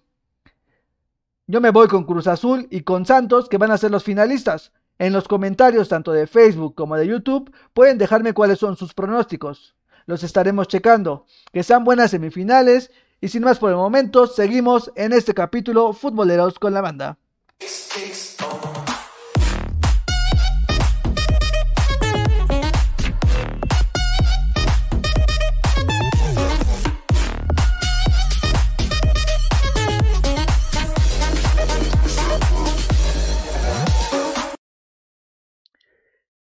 Yo 1.49 1.61
me 1.61 1.69
voy 1.69 1.87
con 1.87 2.03
Cruz 2.03 2.27
Azul 2.27 2.67
y 2.71 2.81
con 2.81 3.05
Santos 3.05 3.47
que 3.47 3.57
van 3.57 3.71
a 3.71 3.77
ser 3.77 3.89
los 3.89 4.03
finalistas. 4.03 4.73
En 4.99 5.13
los 5.13 5.29
comentarios 5.29 5.87
tanto 5.87 6.11
de 6.11 6.27
Facebook 6.27 6.75
como 6.75 6.97
de 6.97 7.07
YouTube 7.07 7.53
pueden 7.73 7.97
dejarme 7.97 8.33
cuáles 8.33 8.59
son 8.59 8.75
sus 8.75 8.93
pronósticos. 8.93 9.73
Los 10.07 10.23
estaremos 10.23 10.67
checando. 10.67 11.25
Que 11.53 11.63
sean 11.63 11.85
buenas 11.85 12.11
semifinales 12.11 12.91
y 13.21 13.29
sin 13.29 13.43
más 13.43 13.59
por 13.59 13.69
el 13.69 13.77
momento 13.77 14.27
seguimos 14.27 14.91
en 14.97 15.13
este 15.13 15.33
capítulo 15.33 15.93
Futboleros 15.93 16.59
con 16.59 16.73
la 16.73 16.81
banda. 16.81 17.17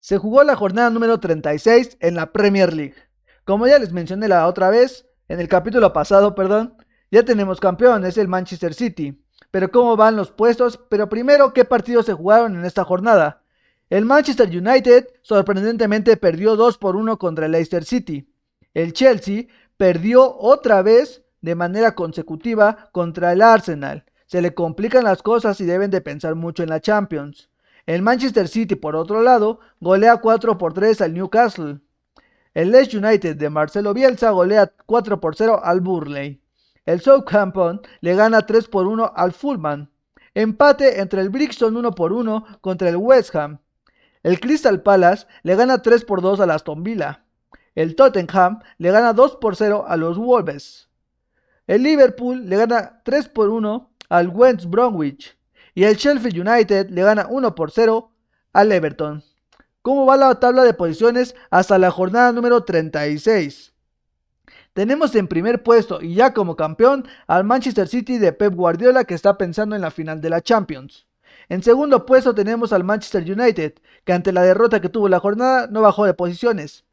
Se 0.04 0.18
jugó 0.18 0.44
la 0.44 0.58
jornada 0.58 0.90
número 0.90 1.22
36 1.22 1.96
en 2.02 2.16
la 2.16 2.34
Premier 2.34 2.74
League. 2.74 2.96
Como 3.46 3.68
ya 3.68 3.80
les 3.80 3.94
mencioné 3.94 4.28
la 4.28 4.48
otra 4.48 4.70
vez, 4.70 5.06
en 5.30 5.40
el 5.40 5.48
capítulo 5.48 5.94
pasado, 5.94 6.36
perdón, 6.36 6.76
ya 7.10 7.24
tenemos 7.24 7.62
campeón, 7.62 8.04
es 8.04 8.18
el 8.18 8.28
Manchester 8.28 8.74
City. 8.74 9.24
Pero 9.50 9.72
cómo 9.72 9.96
van 9.96 10.18
los 10.18 10.30
puestos, 10.30 10.78
pero 10.90 11.08
primero, 11.08 11.54
¿qué 11.54 11.64
partidos 11.64 12.06
se 12.06 12.12
jugaron 12.12 12.58
en 12.58 12.66
esta 12.66 12.84
jornada? 12.84 13.44
El 13.90 14.04
Manchester 14.04 14.50
United 14.50 15.08
sorprendentemente 15.22 16.18
perdió 16.18 16.58
2 16.58 16.78
por 16.80 16.98
1 16.98 17.18
contra 17.18 17.46
el 17.46 17.54
Leicester 17.54 17.86
City. 17.86 18.30
El 18.74 18.92
Chelsea 18.92 19.46
perdió 19.78 20.38
otra 20.38 20.82
vez 20.82 21.24
de 21.40 21.56
manera 21.56 21.96
consecutiva 21.96 22.90
contra 22.92 23.32
el 23.32 23.42
Arsenal. 23.42 24.04
Se 24.26 24.42
le 24.42 24.54
complican 24.54 25.06
las 25.06 25.24
cosas 25.24 25.62
y 25.62 25.66
deben 25.66 25.92
de 25.92 26.02
pensar 26.02 26.36
mucho 26.36 26.62
en 26.62 26.72
la 26.72 26.82
Champions. 26.82 27.48
El 27.86 28.02
Manchester 28.02 28.48
City, 28.48 28.76
por 28.76 28.96
otro 28.96 29.22
lado, 29.22 29.60
golea 29.82 30.18
4 30.18 30.58
por 30.58 30.74
3 30.74 31.02
al 31.02 31.14
Newcastle. 31.14 31.80
El 32.54 32.72
Leeds 32.72 32.94
United 32.94 33.36
de 33.36 33.50
Marcelo 33.50 33.94
Bielsa 33.94 34.30
golea 34.30 34.72
4 34.86 35.20
por 35.20 35.36
0 35.36 35.60
al 35.62 35.82
Burley. 35.82 36.42
El 36.86 37.02
Southampton 37.02 37.82
le 38.00 38.16
gana 38.16 38.46
3 38.46 38.70
por 38.70 38.88
1 38.88 39.12
al 39.14 39.34
Fulham. 39.34 39.90
Empate 40.34 41.02
entre 41.02 41.20
el 41.20 41.30
Brixton 41.30 41.76
1 41.76 41.92
por 41.92 42.14
1 42.14 42.60
contra 42.62 42.88
el 42.88 42.96
West 42.96 43.36
Ham. 43.36 43.60
El 44.22 44.40
Crystal 44.40 44.82
Palace 44.82 45.28
le 45.44 45.56
gana 45.56 45.82
3 45.82 46.06
por 46.06 46.22
2 46.22 46.40
al 46.40 46.52
Aston 46.52 46.84
Villa. 46.84 47.26
El 47.76 47.98
Tottenham 47.98 48.62
le 48.78 48.92
gana 48.92 49.12
2 49.12 49.36
por 49.38 49.58
0 49.58 49.84
a 49.86 49.98
los 49.98 50.18
Wolves. 50.18 50.88
El 51.68 51.84
Liverpool 51.84 52.48
le 52.48 52.56
gana 52.56 53.02
3 53.04 53.28
por 53.28 53.50
1 53.50 53.90
al 54.08 54.30
West 54.30 54.66
Bromwich 54.68 55.38
y 55.76 55.84
el 55.84 55.96
Sheffield 55.96 56.48
United 56.48 56.90
le 56.90 57.04
gana 57.04 57.28
1 57.30 57.56
por 57.56 57.72
0 57.72 58.12
al 58.54 58.72
Everton. 58.72 59.24
¿Cómo 59.82 60.06
va 60.06 60.16
la 60.16 60.40
tabla 60.40 60.64
de 60.64 60.74
posiciones 60.74 61.36
hasta 61.50 61.78
la 61.78 61.92
jornada 61.92 62.32
número 62.32 62.64
36? 62.64 63.74
Tenemos 64.74 65.14
en 65.16 65.28
primer 65.28 65.62
puesto 65.62 66.02
y 66.02 66.16
ya 66.16 66.34
como 66.34 66.56
campeón 66.56 67.08
al 67.28 67.44
Manchester 67.44 67.88
City 67.88 68.18
de 68.18 68.34
Pep 68.34 68.56
Guardiola 68.56 69.04
que 69.04 69.14
está 69.14 69.38
pensando 69.38 69.76
en 69.76 69.82
la 69.82 69.92
final 69.92 70.22
de 70.22 70.30
la 70.30 70.42
Champions. 70.42 71.06
En 71.50 71.62
segundo 71.62 72.06
puesto 72.06 72.34
tenemos 72.34 72.74
al 72.74 72.84
Manchester 72.84 73.24
United, 73.24 73.74
que 74.06 74.14
ante 74.14 74.32
la 74.32 74.42
derrota 74.42 74.82
que 74.82 74.90
tuvo 74.90 75.10
la 75.10 75.20
jornada 75.20 75.68
no 75.68 75.82
bajó 75.82 76.06
de 76.06 76.14
posiciones. 76.14 76.86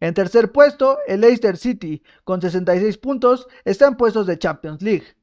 En 0.00 0.14
tercer 0.14 0.52
puesto, 0.52 0.98
el 1.06 1.22
Leicester 1.22 1.56
City, 1.56 2.02
con 2.24 2.40
66 2.40 2.98
puntos, 2.98 3.48
está 3.64 3.86
en 3.86 3.96
puestos 3.96 4.26
de 4.26 4.38
Champions 4.38 4.82
League. 4.82 5.16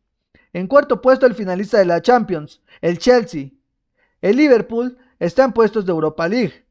En 0.53 0.67
cuarto 0.67 1.01
puesto 1.01 1.25
el 1.25 1.33
finalista 1.33 1.79
de 1.79 1.85
la 1.85 2.01
Champions, 2.01 2.61
el 2.79 2.99
Chelsea. 2.99 3.49
El 4.21 4.37
Liverpool 4.37 4.97
está 5.19 5.43
en 5.43 5.51
puestos 5.51 5.85
de 5.85 5.91
Europa 5.91 6.27
League. 6.27 6.65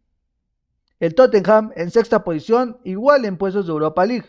El 1.01 1.17
Tottenham 1.17 1.73
en 1.75 1.91
sexta 1.91 2.23
posición, 2.23 2.79
igual 2.85 3.25
en 3.25 3.37
puestos 3.37 3.67
de 3.67 3.73
Europa 3.73 4.07
League. 4.07 4.29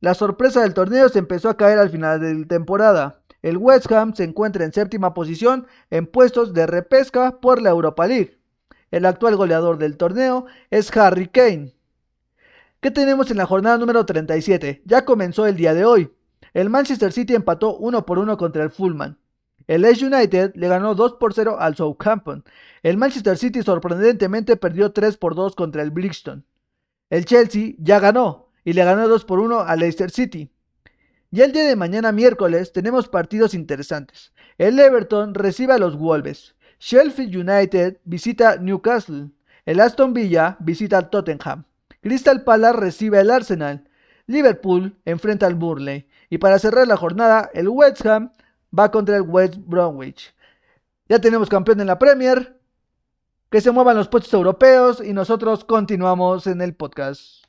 La 0.00 0.14
sorpresa 0.14 0.62
del 0.62 0.72
torneo 0.72 1.10
se 1.10 1.18
empezó 1.18 1.50
a 1.50 1.56
caer 1.58 1.78
al 1.78 1.90
final 1.90 2.18
de 2.18 2.34
la 2.34 2.46
temporada. 2.46 3.20
El 3.42 3.58
West 3.58 3.92
Ham 3.92 4.14
se 4.14 4.24
encuentra 4.24 4.64
en 4.64 4.72
séptima 4.72 5.12
posición 5.12 5.66
en 5.90 6.06
puestos 6.06 6.54
de 6.54 6.66
repesca 6.66 7.40
por 7.40 7.60
la 7.60 7.70
Europa 7.70 8.06
League. 8.06 8.38
El 8.90 9.04
actual 9.04 9.36
goleador 9.36 9.76
del 9.76 9.98
torneo 9.98 10.46
es 10.70 10.94
Harry 10.96 11.28
Kane. 11.28 11.74
¿Qué 12.80 12.90
tenemos 12.90 13.30
en 13.30 13.36
la 13.36 13.46
jornada 13.46 13.76
número 13.76 14.06
37? 14.06 14.82
Ya 14.86 15.04
comenzó 15.04 15.46
el 15.46 15.56
día 15.56 15.74
de 15.74 15.84
hoy. 15.84 16.15
El 16.56 16.70
Manchester 16.70 17.12
City 17.12 17.34
empató 17.34 17.76
1 17.76 18.06
por 18.06 18.18
1 18.18 18.38
contra 18.38 18.62
el 18.62 18.70
Fulham. 18.70 19.18
El 19.66 19.82
Leeds 19.82 20.00
United 20.00 20.52
le 20.54 20.68
ganó 20.68 20.94
2 20.94 21.16
por 21.20 21.34
0 21.34 21.58
al 21.60 21.76
Southampton. 21.76 22.44
El 22.82 22.96
Manchester 22.96 23.36
City 23.36 23.62
sorprendentemente 23.62 24.56
perdió 24.56 24.90
3 24.90 25.18
por 25.18 25.34
2 25.34 25.54
contra 25.54 25.82
el 25.82 25.90
Brixton. 25.90 26.46
El 27.10 27.26
Chelsea 27.26 27.74
ya 27.76 28.00
ganó 28.00 28.48
y 28.64 28.72
le 28.72 28.82
ganó 28.86 29.06
2 29.06 29.26
por 29.26 29.40
1 29.40 29.60
al 29.60 29.80
Leicester 29.80 30.10
City. 30.10 30.50
Y 31.30 31.42
el 31.42 31.52
día 31.52 31.64
de 31.64 31.76
mañana 31.76 32.10
miércoles 32.10 32.72
tenemos 32.72 33.06
partidos 33.06 33.52
interesantes. 33.52 34.32
El 34.56 34.80
Everton 34.80 35.34
recibe 35.34 35.74
a 35.74 35.78
los 35.78 35.98
Wolves. 35.98 36.54
Sheffield 36.80 37.36
United 37.36 37.98
visita 38.04 38.56
Newcastle. 38.56 39.28
El 39.66 39.78
Aston 39.78 40.14
Villa 40.14 40.56
visita 40.60 40.96
al 40.96 41.10
Tottenham. 41.10 41.64
Crystal 42.00 42.44
Palace 42.44 42.78
recibe 42.78 43.18
al 43.18 43.30
Arsenal. 43.30 43.84
Liverpool 44.26 44.96
enfrenta 45.04 45.46
al 45.46 45.54
Burnley. 45.54 46.06
Y 46.30 46.38
para 46.38 46.58
cerrar 46.58 46.86
la 46.88 46.96
jornada, 46.96 47.50
el 47.54 47.68
West 47.68 48.04
Ham 48.06 48.32
va 48.76 48.90
contra 48.90 49.16
el 49.16 49.22
West 49.22 49.54
Bromwich. 49.58 50.34
Ya 51.08 51.20
tenemos 51.20 51.48
campeón 51.48 51.80
en 51.80 51.86
la 51.86 51.98
Premier. 51.98 52.56
Que 53.50 53.60
se 53.60 53.70
muevan 53.70 53.96
los 53.96 54.08
puestos 54.08 54.34
europeos 54.34 55.00
y 55.00 55.12
nosotros 55.12 55.64
continuamos 55.64 56.48
en 56.48 56.60
el 56.60 56.74
podcast. 56.74 57.44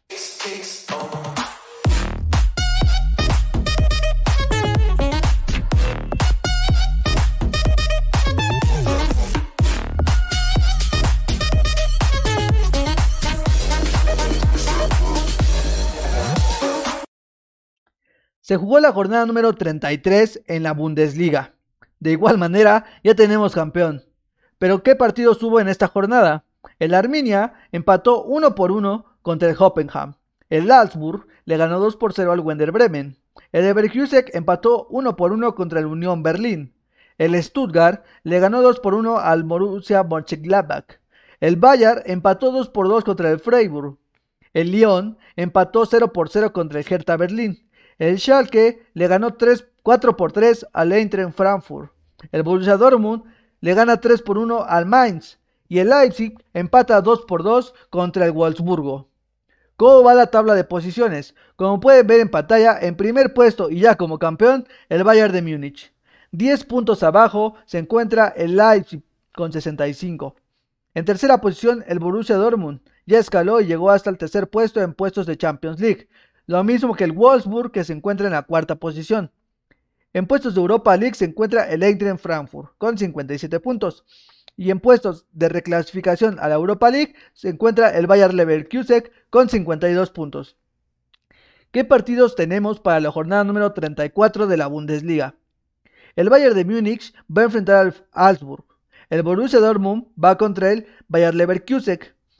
Se 18.47 18.55
jugó 18.55 18.79
la 18.79 18.93
jornada 18.93 19.25
número 19.25 19.51
33 19.51 20.43
en 20.47 20.63
la 20.63 20.71
Bundesliga. 20.71 21.55
De 21.99 22.11
igual 22.11 22.37
manera, 22.37 22.85
ya 23.03 23.13
tenemos 23.13 23.53
campeón. 23.53 24.05
Pero 24.57 24.83
¿qué 24.83 24.95
partidos 24.95 25.43
hubo 25.43 25.59
en 25.59 25.67
esta 25.67 25.89
jornada? 25.89 26.45
El 26.79 26.93
Arminia 26.93 27.55
empató 27.73 28.23
1 28.23 28.55
por 28.55 28.71
1 28.71 29.03
contra 29.21 29.49
el 29.49 29.57
Hoppenham. 29.59 30.15
El 30.49 30.69
Salzburg 30.69 31.27
le 31.43 31.57
ganó 31.57 31.81
2 31.81 31.97
por 31.97 32.13
0 32.13 32.31
al 32.31 32.39
Wender 32.39 32.71
Bremen. 32.71 33.17
El 33.51 33.65
Leverkusen 33.65 34.23
empató 34.31 34.87
1 34.91 35.17
por 35.17 35.33
1 35.33 35.53
contra 35.53 35.81
el 35.81 35.85
Unión 35.85 36.23
Berlín. 36.23 36.73
El 37.17 37.43
Stuttgart 37.43 38.05
le 38.23 38.39
ganó 38.39 38.61
2 38.61 38.79
por 38.79 38.93
1 38.93 39.17
al 39.17 39.43
Borussia 39.43 40.03
Mönchengladbach. 40.03 41.01
El 41.41 41.57
Bayern 41.57 42.01
empató 42.05 42.53
2 42.53 42.69
por 42.69 42.87
2 42.87 43.03
contra 43.03 43.29
el 43.29 43.41
Freiburg. 43.41 43.97
El 44.53 44.71
Lyon 44.71 45.17
empató 45.35 45.85
0 45.85 46.13
por 46.13 46.29
0 46.29 46.53
contra 46.53 46.79
el 46.79 46.85
Hertha 46.89 47.17
Berlín. 47.17 47.66
El 47.99 48.19
Schalke 48.19 48.85
le 48.93 49.07
ganó 49.07 49.33
3, 49.33 49.65
4 49.81 50.15
por 50.15 50.31
3 50.31 50.67
al 50.71 50.91
Eintracht 50.91 51.35
Frankfurt. 51.35 51.91
El 52.31 52.43
Borussia 52.43 52.77
Dortmund 52.77 53.23
le 53.59 53.73
gana 53.73 53.99
3 53.99 54.21
por 54.21 54.37
1 54.37 54.63
al 54.63 54.85
Mainz 54.85 55.39
y 55.67 55.79
el 55.79 55.89
Leipzig 55.89 56.37
empata 56.53 57.01
2 57.01 57.25
por 57.25 57.43
2 57.43 57.73
contra 57.89 58.25
el 58.25 58.31
Wolfsburgo. 58.31 59.09
¿Cómo 59.77 60.03
va 60.03 60.13
la 60.13 60.27
tabla 60.27 60.53
de 60.53 60.63
posiciones? 60.63 61.35
Como 61.55 61.79
pueden 61.79 62.05
ver 62.05 62.19
en 62.19 62.29
pantalla, 62.29 62.79
en 62.79 62.95
primer 62.95 63.33
puesto 63.33 63.69
y 63.69 63.79
ya 63.79 63.95
como 63.95 64.19
campeón, 64.19 64.67
el 64.89 65.03
Bayern 65.03 65.33
de 65.33 65.41
Múnich. 65.41 65.93
10 66.31 66.65
puntos 66.65 67.03
abajo 67.03 67.55
se 67.65 67.79
encuentra 67.79 68.27
el 68.27 68.55
Leipzig 68.55 69.01
con 69.33 69.51
65. 69.51 70.35
En 70.93 71.05
tercera 71.05 71.41
posición, 71.41 71.83
el 71.87 71.99
Borussia 71.99 72.35
Dortmund 72.35 72.79
ya 73.05 73.19
escaló 73.19 73.61
y 73.61 73.65
llegó 73.65 73.89
hasta 73.89 74.09
el 74.09 74.17
tercer 74.17 74.49
puesto 74.49 74.81
en 74.81 74.93
puestos 74.93 75.25
de 75.25 75.37
Champions 75.37 75.79
League, 75.79 76.09
lo 76.47 76.63
mismo 76.63 76.95
que 76.95 77.03
el 77.03 77.11
Wolfsburg 77.11 77.71
que 77.71 77.83
se 77.83 77.93
encuentra 77.93 78.25
en 78.25 78.33
la 78.33 78.43
cuarta 78.43 78.75
posición. 78.75 79.31
En 80.13 80.25
puestos 80.25 80.55
de 80.55 80.61
Europa 80.61 80.95
League 80.97 81.15
se 81.15 81.25
encuentra 81.25 81.69
el 81.69 81.83
Eintracht 81.83 82.19
Frankfurt 82.19 82.71
con 82.77 82.97
57 82.97 83.59
puntos. 83.59 84.05
Y 84.55 84.71
en 84.71 84.79
puestos 84.79 85.27
de 85.33 85.49
reclasificación 85.49 86.39
a 86.39 86.47
la 86.47 86.55
Europa 86.55 86.89
League 86.89 87.13
se 87.33 87.49
encuentra 87.49 87.89
el 87.89 88.07
Bayer 88.07 88.33
Leverkusen 88.33 89.03
con 89.29 89.49
52 89.49 90.09
puntos. 90.09 90.57
¿Qué 91.71 91.83
partidos 91.83 92.35
tenemos 92.35 92.79
para 92.79 92.99
la 92.99 93.11
jornada 93.11 93.43
número 93.43 93.73
34 93.73 94.47
de 94.47 94.57
la 94.57 94.67
Bundesliga? 94.67 95.35
El 96.15 96.29
Bayern 96.29 96.55
de 96.55 96.65
Múnich 96.65 97.13
va 97.29 97.43
a 97.43 97.45
enfrentar 97.45 97.85
al 97.85 97.95
Augsburg. 98.11 98.65
El 99.11 99.21
Borussia 99.21 99.59
Dortmund 99.59 100.07
va 100.21 100.37
contra 100.37 100.71
el 100.71 100.87
Bayer 101.07 101.35
Leverkusen. 101.35 101.99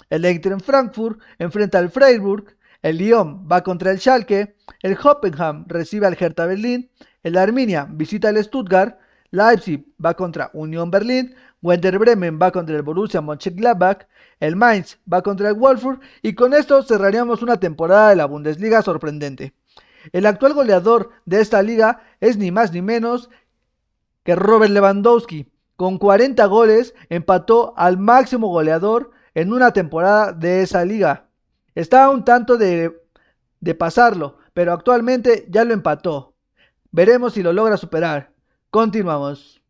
El 0.10 0.26
Eintracht 0.26 0.66
Frankfurt 0.66 1.20
enfrenta 1.38 1.78
al 1.78 1.92
Freiburg. 1.92 2.57
El 2.82 2.98
Lyon 2.98 3.48
va 3.52 3.64
contra 3.64 3.92
el 3.92 4.00
Schalke. 4.00 4.56
El 4.82 4.98
Hoffenheim 5.02 5.66
recibe 5.68 6.08
al 6.08 6.18
Hertha 6.20 6.46
Berlín. 6.46 6.90
El 7.24 7.38
Arminia 7.38 7.88
visita 7.90 8.30
el 8.30 8.44
Stuttgart. 8.44 9.00
Leipzig 9.32 9.86
va 10.04 10.14
contra 10.14 10.50
Unión 10.54 10.92
Berlín. 10.92 11.36
Werder 11.62 11.98
Bremen 11.98 12.40
va 12.42 12.52
contra 12.52 12.76
el 12.76 12.84
Borussia 12.84 13.22
Mönchengladbach. 13.22 14.08
El 14.40 14.56
Mainz 14.56 15.00
va 15.12 15.22
contra 15.22 15.50
el 15.50 15.56
Wolfsburg. 15.56 16.00
Y 16.22 16.34
con 16.34 16.54
esto 16.54 16.84
cerraríamos 16.84 17.42
una 17.42 17.60
temporada 17.60 18.10
de 18.10 18.16
la 18.16 18.26
Bundesliga 18.26 18.82
sorprendente. 18.82 19.54
El 20.14 20.26
actual 20.26 20.54
goleador 20.54 21.10
de 21.26 21.42
esta 21.42 21.62
liga 21.62 22.02
es 22.20 22.38
ni 22.38 22.52
más 22.52 22.72
ni 22.72 22.82
menos 22.82 23.30
que 24.24 24.36
Robert 24.36 24.72
Lewandowski. 24.72 25.52
Con 25.76 25.98
40 25.98 26.46
goles 26.46 26.96
empató 27.10 27.74
al 27.78 27.98
máximo 27.98 28.48
goleador 28.48 29.12
en 29.36 29.54
una 29.54 29.72
temporada 29.72 30.32
de 30.32 30.62
esa 30.62 30.84
liga. 30.86 31.27
Está 31.78 32.06
a 32.06 32.10
un 32.10 32.26
tanto 32.26 32.58
de, 32.58 32.92
de 33.60 33.76
pasarlo, 33.76 34.40
pero 34.56 34.74
actualmente 34.74 35.46
ya 35.48 35.64
lo 35.64 35.76
empató. 35.76 36.34
Veremos 36.90 37.34
si 37.34 37.44
lo 37.44 37.54
logra 37.54 37.78
superar. 37.78 38.34
Continuamos. 38.72 39.62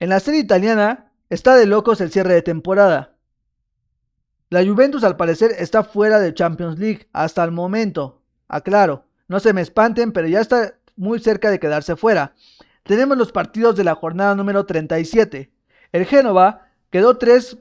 En 0.00 0.08
la 0.08 0.18
serie 0.18 0.40
italiana 0.40 1.12
está 1.28 1.54
de 1.54 1.66
locos 1.66 2.00
el 2.00 2.10
cierre 2.10 2.34
de 2.34 2.42
temporada. 2.42 3.19
La 4.52 4.64
Juventus 4.64 5.04
al 5.04 5.16
parecer 5.16 5.52
está 5.58 5.84
fuera 5.84 6.18
de 6.18 6.34
Champions 6.34 6.76
League 6.76 7.08
hasta 7.12 7.44
el 7.44 7.52
momento. 7.52 8.20
Aclaro, 8.48 9.04
no 9.28 9.38
se 9.38 9.52
me 9.52 9.60
espanten, 9.60 10.10
pero 10.10 10.26
ya 10.26 10.40
está 10.40 10.74
muy 10.96 11.20
cerca 11.20 11.52
de 11.52 11.60
quedarse 11.60 11.94
fuera. 11.94 12.34
Tenemos 12.82 13.16
los 13.16 13.30
partidos 13.30 13.76
de 13.76 13.84
la 13.84 13.94
jornada 13.94 14.34
número 14.34 14.66
37. 14.66 15.52
El 15.92 16.04
Génova 16.04 16.66
quedó 16.90 17.16
3 17.16 17.58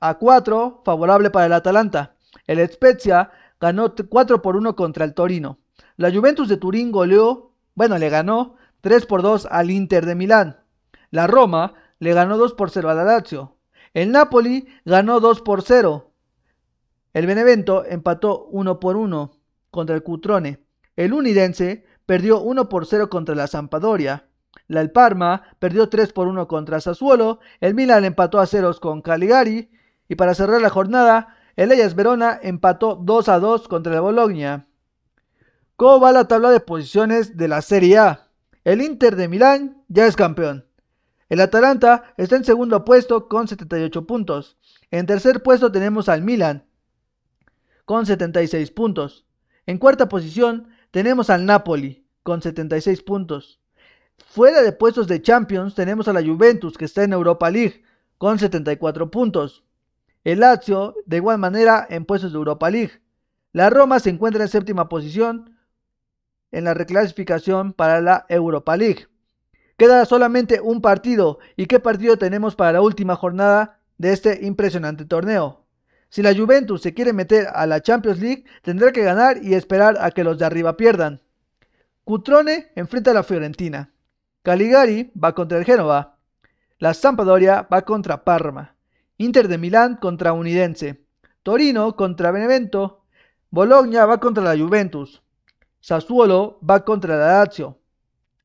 a 0.00 0.18
4 0.18 0.82
favorable 0.84 1.30
para 1.30 1.46
el 1.46 1.52
Atalanta. 1.52 2.16
El 2.48 2.68
Spezia 2.68 3.30
ganó 3.60 3.94
4 3.94 4.42
por 4.42 4.56
1 4.56 4.74
contra 4.74 5.04
el 5.04 5.14
Torino. 5.14 5.60
La 5.96 6.10
Juventus 6.10 6.48
de 6.48 6.56
Turín 6.56 6.90
goleó, 6.90 7.52
bueno, 7.76 7.96
le 7.96 8.08
ganó 8.08 8.56
3 8.80 9.06
por 9.06 9.22
2 9.22 9.46
al 9.52 9.70
Inter 9.70 10.04
de 10.04 10.16
Milán. 10.16 10.56
La 11.12 11.28
Roma 11.28 11.74
le 12.00 12.12
ganó 12.12 12.38
2 12.38 12.54
por 12.54 12.70
0 12.70 12.90
a 12.90 12.94
la 12.94 13.04
Lazio. 13.04 13.54
El 13.94 14.10
Napoli 14.10 14.66
ganó 14.84 15.20
2 15.20 15.42
por 15.42 15.62
0. 15.62 16.07
El 17.18 17.26
Benevento 17.26 17.84
empató 17.84 18.44
1 18.52 18.78
por 18.78 18.96
1 18.96 19.32
contra 19.72 19.96
el 19.96 20.04
Cutrone. 20.04 20.62
El 20.94 21.12
Unidense 21.12 21.84
perdió 22.06 22.40
1 22.40 22.68
por 22.68 22.86
0 22.86 23.10
contra 23.10 23.34
la 23.34 23.48
Sampadoria. 23.48 24.28
La 24.68 24.82
El 24.82 24.92
Parma 24.92 25.42
perdió 25.58 25.88
3 25.88 26.12
por 26.12 26.28
1 26.28 26.46
contra 26.46 26.80
Sassuolo. 26.80 27.40
El 27.60 27.74
Milan 27.74 28.04
empató 28.04 28.38
a 28.38 28.46
ceros 28.46 28.78
con 28.78 29.02
Caligari. 29.02 29.68
Y 30.08 30.14
para 30.14 30.32
cerrar 30.32 30.60
la 30.60 30.70
jornada, 30.70 31.34
el 31.56 31.72
Ellas 31.72 31.96
Verona 31.96 32.38
empató 32.40 32.94
2 32.94 33.28
a 33.30 33.40
2 33.40 33.66
contra 33.66 33.96
el 33.96 34.00
Bologna. 34.00 34.68
¿Cómo 35.74 35.98
va 35.98 36.12
la 36.12 36.28
tabla 36.28 36.52
de 36.52 36.60
posiciones 36.60 37.36
de 37.36 37.48
la 37.48 37.62
Serie 37.62 37.98
A? 37.98 38.28
El 38.62 38.80
Inter 38.80 39.16
de 39.16 39.26
Milán 39.26 39.82
ya 39.88 40.06
es 40.06 40.14
campeón. 40.14 40.68
El 41.28 41.40
Atalanta 41.40 42.14
está 42.16 42.36
en 42.36 42.44
segundo 42.44 42.84
puesto 42.84 43.26
con 43.26 43.48
78 43.48 44.06
puntos. 44.06 44.56
En 44.92 45.06
tercer 45.06 45.42
puesto 45.42 45.72
tenemos 45.72 46.08
al 46.08 46.22
Milan 46.22 46.67
con 47.88 48.04
76 48.04 48.70
puntos. 48.72 49.24
En 49.64 49.78
cuarta 49.78 50.10
posición 50.10 50.68
tenemos 50.90 51.30
al 51.30 51.46
Napoli 51.46 52.06
con 52.22 52.42
76 52.42 53.00
puntos. 53.00 53.62
Fuera 54.18 54.60
de 54.60 54.72
puestos 54.72 55.08
de 55.08 55.22
Champions 55.22 55.74
tenemos 55.74 56.06
a 56.06 56.12
la 56.12 56.22
Juventus 56.22 56.76
que 56.76 56.84
está 56.84 57.02
en 57.02 57.14
Europa 57.14 57.48
League 57.48 57.82
con 58.18 58.38
74 58.38 59.10
puntos. 59.10 59.64
El 60.22 60.40
Lazio 60.40 60.96
de 61.06 61.16
igual 61.16 61.38
manera 61.38 61.86
en 61.88 62.04
puestos 62.04 62.32
de 62.32 62.36
Europa 62.36 62.68
League. 62.68 63.00
La 63.54 63.70
Roma 63.70 64.00
se 64.00 64.10
encuentra 64.10 64.42
en 64.42 64.50
séptima 64.50 64.90
posición 64.90 65.56
en 66.52 66.64
la 66.64 66.74
reclasificación 66.74 67.72
para 67.72 68.02
la 68.02 68.26
Europa 68.28 68.76
League. 68.76 69.06
Queda 69.78 70.04
solamente 70.04 70.60
un 70.60 70.82
partido. 70.82 71.38
¿Y 71.56 71.64
qué 71.64 71.80
partido 71.80 72.18
tenemos 72.18 72.54
para 72.54 72.72
la 72.72 72.82
última 72.82 73.16
jornada 73.16 73.80
de 73.96 74.12
este 74.12 74.44
impresionante 74.44 75.06
torneo? 75.06 75.64
Si 76.08 76.22
la 76.22 76.34
Juventus 76.34 76.82
se 76.82 76.94
quiere 76.94 77.12
meter 77.12 77.48
a 77.52 77.66
la 77.66 77.82
Champions 77.82 78.20
League, 78.20 78.44
tendrá 78.62 78.92
que 78.92 79.02
ganar 79.02 79.42
y 79.42 79.54
esperar 79.54 79.96
a 80.00 80.10
que 80.10 80.24
los 80.24 80.38
de 80.38 80.46
arriba 80.46 80.76
pierdan. 80.76 81.20
Cutrone 82.04 82.72
enfrenta 82.74 83.10
a 83.10 83.14
la 83.14 83.22
Fiorentina. 83.22 83.92
Caligari 84.42 85.12
va 85.22 85.34
contra 85.34 85.58
el 85.58 85.64
Génova. 85.64 86.16
La 86.78 86.94
Sampdoria 86.94 87.68
va 87.70 87.82
contra 87.82 88.24
Parma. 88.24 88.74
Inter 89.18 89.48
de 89.48 89.58
Milán 89.58 89.96
contra 89.96 90.32
Unidense. 90.32 91.04
Torino 91.42 91.96
contra 91.96 92.30
Benevento. 92.30 93.04
Bologna 93.50 94.06
va 94.06 94.18
contra 94.18 94.44
la 94.44 94.56
Juventus. 94.56 95.22
Sassuolo 95.80 96.58
va 96.68 96.84
contra 96.84 97.16
la 97.16 97.38
Lazio. 97.38 97.78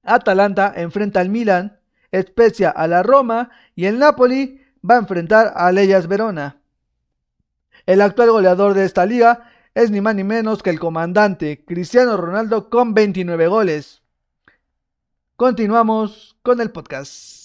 Atalanta 0.04 0.74
enfrenta 0.76 1.22
al 1.22 1.30
Milan, 1.30 1.80
Spezia 2.14 2.70
a 2.70 2.88
la 2.88 3.04
Roma 3.04 3.50
y 3.76 3.86
el 3.86 3.98
Napoli 3.98 4.62
va 4.88 4.96
a 4.96 5.00
enfrentar 5.00 5.54
a 5.56 5.72
Leyas 5.72 6.08
Verona. 6.08 6.63
El 7.86 8.00
actual 8.00 8.32
goleador 8.32 8.76
de 8.76 8.86
esta 8.86 9.06
liga 9.06 9.50
es 9.76 9.92
ni 9.92 10.00
más 10.00 10.16
ni 10.16 10.24
menos 10.24 10.64
que 10.64 10.70
el 10.70 10.80
comandante 10.80 11.66
Cristiano 11.66 12.16
Ronaldo 12.16 12.70
con 12.70 12.94
29 12.94 13.48
goles. 13.48 14.02
Continuamos 15.36 16.38
con 16.44 16.62
el 16.62 16.72
podcast. 16.72 17.44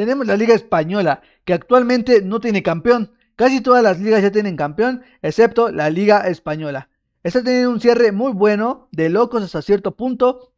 Tenemos 0.00 0.26
la 0.26 0.34
Liga 0.34 0.54
Española, 0.54 1.20
actualmente 1.52 2.22
no 2.22 2.40
tiene 2.40 2.62
campeón. 2.62 3.12
Casi 3.36 3.60
todas 3.60 3.82
las 3.82 3.98
ligas 3.98 4.22
ya 4.22 4.30
tienen 4.30 4.56
campeón, 4.56 5.02
excepto 5.22 5.70
la 5.70 5.88
Liga 5.88 6.28
Española. 6.28 6.90
Está 7.22 7.42
teniendo 7.42 7.70
un 7.70 7.80
cierre 7.80 8.12
muy 8.12 8.32
bueno, 8.32 8.88
de 8.92 9.08
locos 9.08 9.42
hasta 9.42 9.62
cierto 9.62 9.96
punto, 9.96 10.52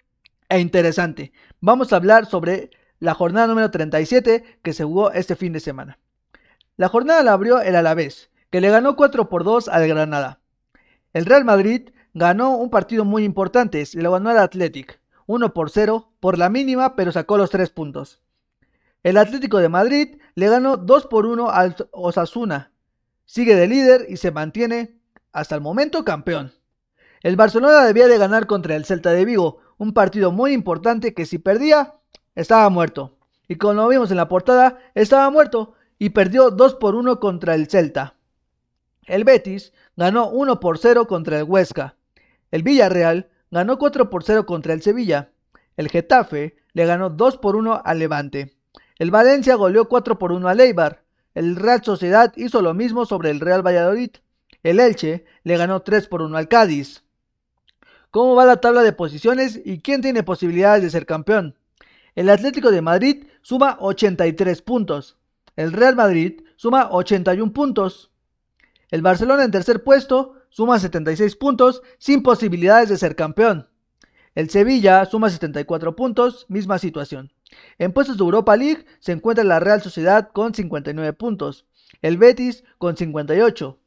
e 0.48 0.58
interesante. 0.58 1.32
Vamos 1.60 1.92
a 1.92 1.96
hablar 1.96 2.26
sobre 2.26 2.70
la 2.98 3.14
jornada 3.14 3.48
número 3.48 3.70
37 3.70 4.60
que 4.62 4.72
se 4.72 4.84
jugó 4.84 5.10
este 5.12 5.34
fin 5.34 5.52
de 5.52 5.60
semana. 5.60 5.98
La 6.76 6.88
jornada 6.88 7.22
la 7.22 7.32
abrió 7.32 7.60
el 7.60 7.76
Alavés, 7.76 8.30
que 8.50 8.60
le 8.60 8.70
ganó 8.70 8.96
4 8.96 9.28
por 9.28 9.44
2 9.44 9.68
al 9.68 9.88
Granada. 9.88 10.40
El 11.12 11.26
Real 11.26 11.44
Madrid 11.44 11.90
ganó 12.14 12.56
un 12.56 12.70
partido 12.70 13.04
muy 13.04 13.24
importante, 13.24 13.84
se 13.86 14.00
lo 14.00 14.12
ganó 14.12 14.30
al 14.30 14.38
Athletic, 14.38 15.00
1 15.26 15.52
por 15.52 15.70
0, 15.70 16.12
por 16.20 16.38
la 16.38 16.48
mínima, 16.48 16.96
pero 16.96 17.12
sacó 17.12 17.36
los 17.36 17.50
3 17.50 17.70
puntos. 17.70 18.21
El 19.02 19.16
Atlético 19.16 19.58
de 19.58 19.68
Madrid 19.68 20.16
le 20.36 20.48
ganó 20.48 20.76
2 20.76 21.06
por 21.06 21.26
1 21.26 21.50
al 21.50 21.74
Osasuna. 21.90 22.72
Sigue 23.24 23.56
de 23.56 23.66
líder 23.66 24.06
y 24.08 24.16
se 24.16 24.30
mantiene 24.30 25.00
hasta 25.32 25.56
el 25.56 25.60
momento 25.60 26.04
campeón. 26.04 26.52
El 27.22 27.34
Barcelona 27.34 27.84
debía 27.84 28.06
de 28.06 28.18
ganar 28.18 28.46
contra 28.46 28.76
el 28.76 28.84
Celta 28.84 29.10
de 29.10 29.24
Vigo, 29.24 29.58
un 29.76 29.92
partido 29.92 30.30
muy 30.30 30.52
importante 30.52 31.14
que 31.14 31.26
si 31.26 31.38
perdía, 31.38 31.94
estaba 32.36 32.68
muerto. 32.68 33.18
Y 33.48 33.56
como 33.56 33.74
lo 33.74 33.88
vimos 33.88 34.10
en 34.12 34.18
la 34.18 34.28
portada, 34.28 34.78
estaba 34.94 35.30
muerto 35.30 35.74
y 35.98 36.10
perdió 36.10 36.50
2 36.50 36.76
por 36.76 36.94
1 36.94 37.18
contra 37.18 37.54
el 37.56 37.68
Celta. 37.68 38.14
El 39.06 39.24
Betis 39.24 39.72
ganó 39.96 40.28
1 40.30 40.60
por 40.60 40.78
0 40.78 41.08
contra 41.08 41.38
el 41.38 41.44
Huesca. 41.44 41.96
El 42.52 42.62
Villarreal 42.62 43.30
ganó 43.50 43.78
4 43.78 44.10
por 44.10 44.22
0 44.22 44.46
contra 44.46 44.74
el 44.74 44.82
Sevilla. 44.82 45.32
El 45.76 45.88
Getafe 45.88 46.56
le 46.72 46.86
ganó 46.86 47.10
2 47.10 47.38
por 47.38 47.56
1 47.56 47.82
al 47.84 47.98
Levante. 47.98 48.61
El 48.98 49.10
Valencia 49.10 49.54
goleó 49.54 49.88
4 49.88 50.18
por 50.18 50.32
1 50.32 50.48
al 50.48 50.60
Eibar. 50.60 51.02
El 51.34 51.56
Real 51.56 51.82
Sociedad 51.82 52.32
hizo 52.36 52.62
lo 52.62 52.74
mismo 52.74 53.06
sobre 53.06 53.30
el 53.30 53.40
Real 53.40 53.66
Valladolid. 53.66 54.10
El 54.62 54.80
Elche 54.80 55.24
le 55.44 55.56
ganó 55.56 55.80
3 55.80 56.06
por 56.08 56.22
1 56.22 56.36
al 56.36 56.48
Cádiz. 56.48 57.02
¿Cómo 58.10 58.34
va 58.34 58.44
la 58.44 58.60
tabla 58.60 58.82
de 58.82 58.92
posiciones 58.92 59.60
y 59.64 59.80
quién 59.80 60.02
tiene 60.02 60.22
posibilidades 60.22 60.82
de 60.82 60.90
ser 60.90 61.06
campeón? 61.06 61.56
El 62.14 62.28
Atlético 62.28 62.70
de 62.70 62.82
Madrid 62.82 63.24
suma 63.40 63.78
83 63.80 64.60
puntos. 64.60 65.16
El 65.56 65.72
Real 65.72 65.96
Madrid 65.96 66.42
suma 66.56 66.90
81 66.90 67.52
puntos. 67.52 68.10
El 68.90 69.00
Barcelona 69.00 69.44
en 69.44 69.50
tercer 69.50 69.82
puesto 69.82 70.34
suma 70.50 70.78
76 70.78 71.36
puntos 71.36 71.82
sin 71.96 72.22
posibilidades 72.22 72.90
de 72.90 72.98
ser 72.98 73.16
campeón. 73.16 73.68
El 74.34 74.50
Sevilla 74.50 75.04
suma 75.06 75.30
74 75.30 75.96
puntos, 75.96 76.46
misma 76.48 76.78
situación. 76.78 77.32
En 77.78 77.92
puestos 77.92 78.16
de 78.16 78.24
Europa 78.24 78.56
League 78.56 78.84
se 79.00 79.12
encuentra 79.12 79.44
la 79.44 79.60
Real 79.60 79.82
Sociedad 79.82 80.30
con 80.32 80.54
59 80.54 81.12
puntos, 81.12 81.66
el 82.00 82.18
Betis 82.18 82.64
con 82.78 82.96
58. 82.96 83.78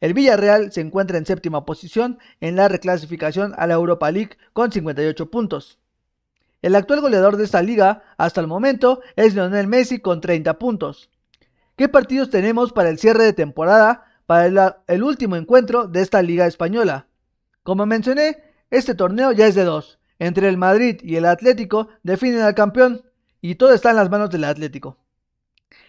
El 0.00 0.14
Villarreal 0.14 0.72
se 0.72 0.80
encuentra 0.80 1.16
en 1.16 1.26
séptima 1.26 1.64
posición 1.64 2.18
en 2.40 2.56
la 2.56 2.66
reclasificación 2.68 3.54
a 3.56 3.68
la 3.68 3.74
Europa 3.74 4.10
League 4.10 4.36
con 4.52 4.72
58 4.72 5.30
puntos. 5.30 5.78
El 6.60 6.76
actual 6.76 7.00
goleador 7.00 7.36
de 7.36 7.44
esta 7.44 7.62
liga 7.62 8.02
hasta 8.16 8.40
el 8.40 8.46
momento 8.46 9.00
es 9.16 9.34
Lionel 9.34 9.66
Messi 9.66 10.00
con 10.00 10.20
30 10.20 10.58
puntos. 10.58 11.10
¿Qué 11.76 11.88
partidos 11.88 12.30
tenemos 12.30 12.72
para 12.72 12.88
el 12.88 12.98
cierre 12.98 13.24
de 13.24 13.32
temporada 13.32 14.04
para 14.26 14.82
el, 14.86 15.02
último 15.02 15.36
encuentro 15.36 15.88
de 15.88 16.02
esta 16.02 16.22
liga 16.22 16.46
española? 16.46 17.06
Como 17.62 17.86
mencioné, 17.86 18.42
este 18.70 18.94
torneo 18.94 19.32
ya 19.32 19.46
es 19.46 19.54
de 19.54 19.64
dos. 19.64 19.98
Entre 20.22 20.48
el 20.48 20.56
Madrid 20.56 21.00
y 21.02 21.16
el 21.16 21.24
Atlético 21.24 21.88
definen 22.04 22.42
al 22.42 22.54
campeón 22.54 23.02
y 23.40 23.56
todo 23.56 23.72
está 23.72 23.90
en 23.90 23.96
las 23.96 24.08
manos 24.08 24.30
del 24.30 24.44
Atlético. 24.44 24.96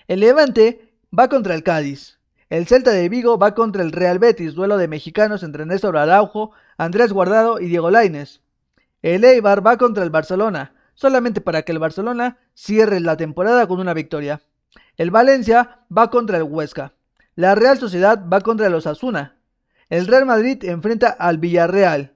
El 0.08 0.22
Levante 0.22 0.96
va 1.15 1.28
contra 1.28 1.54
el 1.54 1.62
Cádiz. 1.62 2.17
El 2.50 2.65
Celta 2.65 2.89
de 2.89 3.10
Vigo 3.10 3.38
va 3.38 3.54
contra 3.54 3.84
el 3.84 3.91
Real 3.91 4.17
Betis, 4.17 4.56
duelo 4.56 4.78
de 4.78 4.88
mexicanos 4.88 5.43
entre 5.43 5.67
Néstor 5.67 5.98
Araujo, 5.98 6.50
Andrés 6.78 7.13
Guardado 7.13 7.60
y 7.60 7.67
Diego 7.67 7.91
Laines. 7.91 8.41
El 9.04 9.24
Eibar 9.24 9.63
va 9.63 9.78
contra 9.78 10.04
el 10.04 10.10
Barcelona, 10.10 10.74
solamente 10.96 11.39
para 11.39 11.62
que 11.62 11.72
el 11.72 11.78
Barcelona 11.78 12.39
cierre 12.56 13.02
la 13.02 13.17
temporada 13.17 13.67
con 13.67 13.80
una 13.80 13.93
victoria. 13.93 14.41
El 14.98 15.12
Valencia 15.12 15.82
va 15.96 16.10
contra 16.10 16.38
el 16.38 16.43
Huesca. 16.43 16.93
La 17.36 17.54
Real 17.54 17.78
Sociedad 17.78 18.19
va 18.28 18.41
contra 18.41 18.69
los 18.69 18.88
Asuna. 18.88 19.38
El 19.91 20.08
Real 20.08 20.26
Madrid 20.26 20.63
enfrenta 20.63 21.10
al 21.10 21.38
Villarreal. 21.38 22.15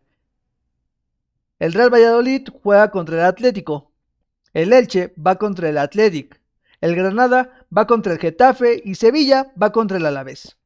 El 1.60 1.74
Real 1.74 1.92
Valladolid 1.92 2.48
juega 2.62 2.92
contra 2.92 3.16
el 3.16 3.26
Atlético. 3.26 3.92
El 4.54 4.74
Elche 4.74 5.14
va 5.16 5.38
contra 5.38 5.70
el 5.70 5.78
Athletic. 5.78 6.40
El 6.82 6.96
Granada 6.96 7.66
va 7.76 7.88
contra 7.88 8.14
el 8.14 8.20
Getafe 8.20 8.82
y 8.86 8.96
Sevilla 8.96 9.52
va 9.62 9.72
contra 9.72 9.98
el 9.98 10.06
Alavés. 10.06 10.58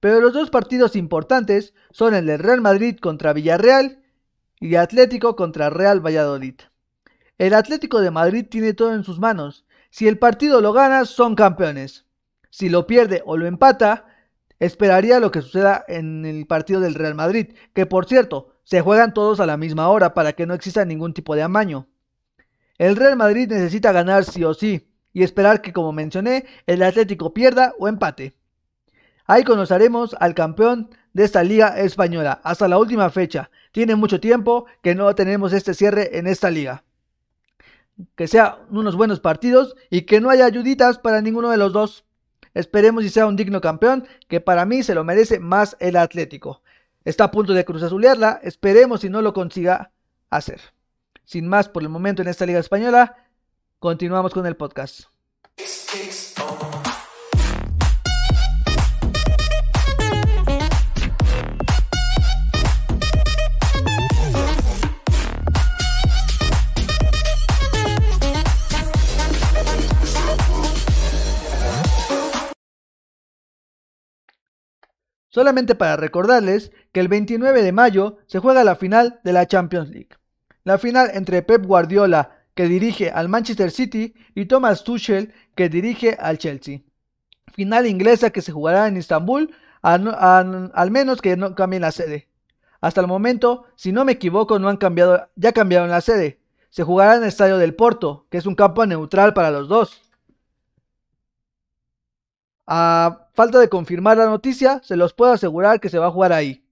Pero 0.00 0.20
los 0.20 0.32
dos 0.32 0.48
partidos 0.48 0.96
importantes 0.96 1.74
son 1.90 2.14
el 2.14 2.24
del 2.24 2.38
Real 2.38 2.62
Madrid 2.62 2.98
contra 2.98 3.34
Villarreal 3.34 4.02
y 4.58 4.76
Atlético 4.76 5.36
contra 5.36 5.68
Real 5.68 6.04
Valladolid. 6.04 6.54
El 7.36 7.52
Atlético 7.52 8.00
de 8.00 8.10
Madrid 8.10 8.46
tiene 8.48 8.72
todo 8.72 8.94
en 8.94 9.04
sus 9.04 9.18
manos. 9.18 9.66
Si 9.90 10.08
el 10.08 10.18
partido 10.18 10.62
lo 10.62 10.72
gana, 10.72 11.04
son 11.04 11.34
campeones. 11.34 12.06
Si 12.48 12.70
lo 12.70 12.86
pierde 12.86 13.22
o 13.26 13.36
lo 13.36 13.46
empata, 13.46 14.06
esperaría 14.58 15.20
lo 15.20 15.30
que 15.30 15.42
suceda 15.42 15.84
en 15.86 16.24
el 16.24 16.46
partido 16.46 16.80
del 16.80 16.94
Real 16.94 17.14
Madrid, 17.14 17.54
que 17.74 17.86
por 17.86 18.06
cierto, 18.06 18.49
se 18.70 18.82
juegan 18.82 19.12
todos 19.12 19.40
a 19.40 19.46
la 19.46 19.56
misma 19.56 19.88
hora 19.88 20.14
para 20.14 20.32
que 20.32 20.46
no 20.46 20.54
exista 20.54 20.84
ningún 20.84 21.12
tipo 21.12 21.34
de 21.34 21.42
amaño. 21.42 21.88
El 22.78 22.94
Real 22.94 23.16
Madrid 23.16 23.48
necesita 23.48 23.90
ganar 23.90 24.24
sí 24.24 24.44
o 24.44 24.54
sí, 24.54 24.88
y 25.12 25.24
esperar 25.24 25.60
que, 25.60 25.72
como 25.72 25.90
mencioné, 25.90 26.46
el 26.68 26.84
Atlético 26.84 27.34
pierda 27.34 27.74
o 27.80 27.88
empate. 27.88 28.36
Ahí 29.26 29.42
conoceremos 29.42 30.14
al 30.20 30.36
campeón 30.36 30.90
de 31.14 31.24
esta 31.24 31.42
liga 31.42 31.80
española 31.80 32.40
hasta 32.44 32.68
la 32.68 32.78
última 32.78 33.10
fecha. 33.10 33.50
Tiene 33.72 33.96
mucho 33.96 34.20
tiempo 34.20 34.66
que 34.82 34.94
no 34.94 35.12
tenemos 35.16 35.52
este 35.52 35.74
cierre 35.74 36.16
en 36.18 36.28
esta 36.28 36.48
liga. 36.48 36.84
Que 38.14 38.28
sean 38.28 38.54
unos 38.70 38.94
buenos 38.94 39.18
partidos 39.18 39.74
y 39.90 40.02
que 40.02 40.20
no 40.20 40.30
haya 40.30 40.46
ayuditas 40.46 40.98
para 40.98 41.20
ninguno 41.22 41.50
de 41.50 41.56
los 41.56 41.72
dos. 41.72 42.04
Esperemos 42.54 43.02
y 43.02 43.08
sea 43.08 43.26
un 43.26 43.34
digno 43.34 43.60
campeón, 43.60 44.06
que 44.28 44.40
para 44.40 44.64
mí 44.64 44.84
se 44.84 44.94
lo 44.94 45.02
merece 45.02 45.40
más 45.40 45.76
el 45.80 45.96
Atlético. 45.96 46.62
Está 47.04 47.24
a 47.24 47.30
punto 47.30 47.54
de 47.54 47.64
cruz 47.64 47.82
azulearla, 47.82 48.40
esperemos 48.42 49.00
si 49.00 49.08
no 49.10 49.22
lo 49.22 49.32
consiga 49.32 49.92
hacer. 50.28 50.60
Sin 51.24 51.48
más 51.48 51.68
por 51.68 51.82
el 51.82 51.88
momento 51.88 52.22
en 52.22 52.28
esta 52.28 52.46
liga 52.46 52.58
española, 52.58 53.16
Continuamos 53.80 54.34
con 54.34 54.44
el 54.44 54.56
podcast. 54.56 55.04
Solamente 75.40 75.74
para 75.74 75.96
recordarles 75.96 76.70
que 76.92 77.00
el 77.00 77.08
29 77.08 77.62
de 77.62 77.72
mayo 77.72 78.18
se 78.26 78.40
juega 78.40 78.62
la 78.62 78.76
final 78.76 79.20
de 79.24 79.32
la 79.32 79.46
Champions 79.46 79.88
League. 79.88 80.10
La 80.64 80.76
final 80.76 81.12
entre 81.14 81.40
Pep 81.40 81.64
Guardiola 81.64 82.44
que 82.52 82.68
dirige 82.68 83.10
al 83.10 83.30
Manchester 83.30 83.70
City, 83.70 84.12
y 84.34 84.44
Thomas 84.44 84.84
Tuchel, 84.84 85.32
que 85.54 85.70
dirige 85.70 86.14
al 86.20 86.36
Chelsea. 86.36 86.80
Final 87.54 87.86
inglesa 87.86 88.28
que 88.28 88.42
se 88.42 88.52
jugará 88.52 88.86
en 88.86 88.98
Estambul, 88.98 89.56
al 89.80 90.90
menos 90.90 91.22
que 91.22 91.38
no 91.38 91.54
cambien 91.54 91.80
la 91.80 91.92
sede. 91.92 92.28
Hasta 92.82 93.00
el 93.00 93.06
momento, 93.06 93.64
si 93.76 93.92
no 93.92 94.04
me 94.04 94.12
equivoco, 94.12 94.58
no 94.58 94.68
han 94.68 94.76
cambiado, 94.76 95.30
ya 95.36 95.52
cambiaron 95.52 95.88
la 95.88 96.02
sede. 96.02 96.38
Se 96.68 96.82
jugará 96.82 97.14
en 97.14 97.22
el 97.22 97.28
estadio 97.28 97.56
del 97.56 97.74
Porto, 97.74 98.26
que 98.28 98.36
es 98.36 98.44
un 98.44 98.56
campo 98.56 98.84
neutral 98.84 99.32
para 99.32 99.50
los 99.50 99.68
dos. 99.68 100.02
A 102.66 103.29
falta 103.40 103.58
de 103.58 103.70
confirmar 103.70 104.18
la 104.18 104.26
noticia, 104.26 104.82
se 104.84 104.96
los 104.96 105.14
puedo 105.14 105.32
asegurar 105.32 105.80
que 105.80 105.88
se 105.88 105.98
va 105.98 106.08
a 106.08 106.10
jugar 106.10 106.30
ahí. 106.30 106.62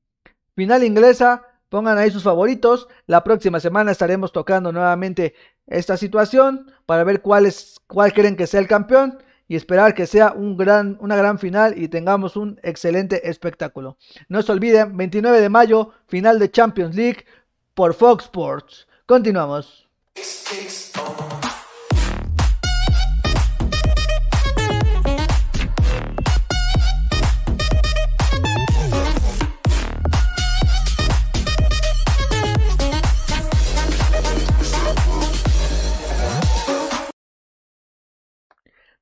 Final 0.55 0.85
inglesa, 0.85 1.43
pongan 1.71 1.97
ahí 1.97 2.11
sus 2.11 2.25
favoritos. 2.25 2.89
La 3.07 3.25
próxima 3.25 3.59
semana 3.59 3.91
estaremos 3.91 4.33
tocando 4.33 4.71
nuevamente 4.71 5.33
esta 5.67 5.97
situación 5.97 6.71
para 6.85 7.05
ver 7.05 7.23
cuál, 7.23 7.47
es, 7.47 7.81
cuál 7.87 8.13
creen 8.13 8.37
que 8.37 8.47
sea 8.47 8.61
el 8.61 8.69
campeón 8.69 9.23
y 9.49 9.57
esperar 9.57 9.95
que 9.95 10.07
sea 10.07 10.35
un 10.37 10.59
gran, 10.59 10.99
una 11.01 11.17
gran 11.17 11.39
final 11.39 11.73
y 11.79 11.89
tengamos 11.89 12.37
un 12.37 12.61
excelente 12.63 13.31
espectáculo. 13.31 13.97
No 14.29 14.43
se 14.43 14.53
olviden, 14.53 14.95
29 14.95 15.41
de 15.41 15.49
mayo, 15.49 15.93
final 16.07 16.39
de 16.39 16.51
Champions 16.51 16.95
League 16.95 17.25
por 17.73 17.95
Fox 17.95 18.25
Sports. 18.25 18.87
Continuamos. 19.07 19.89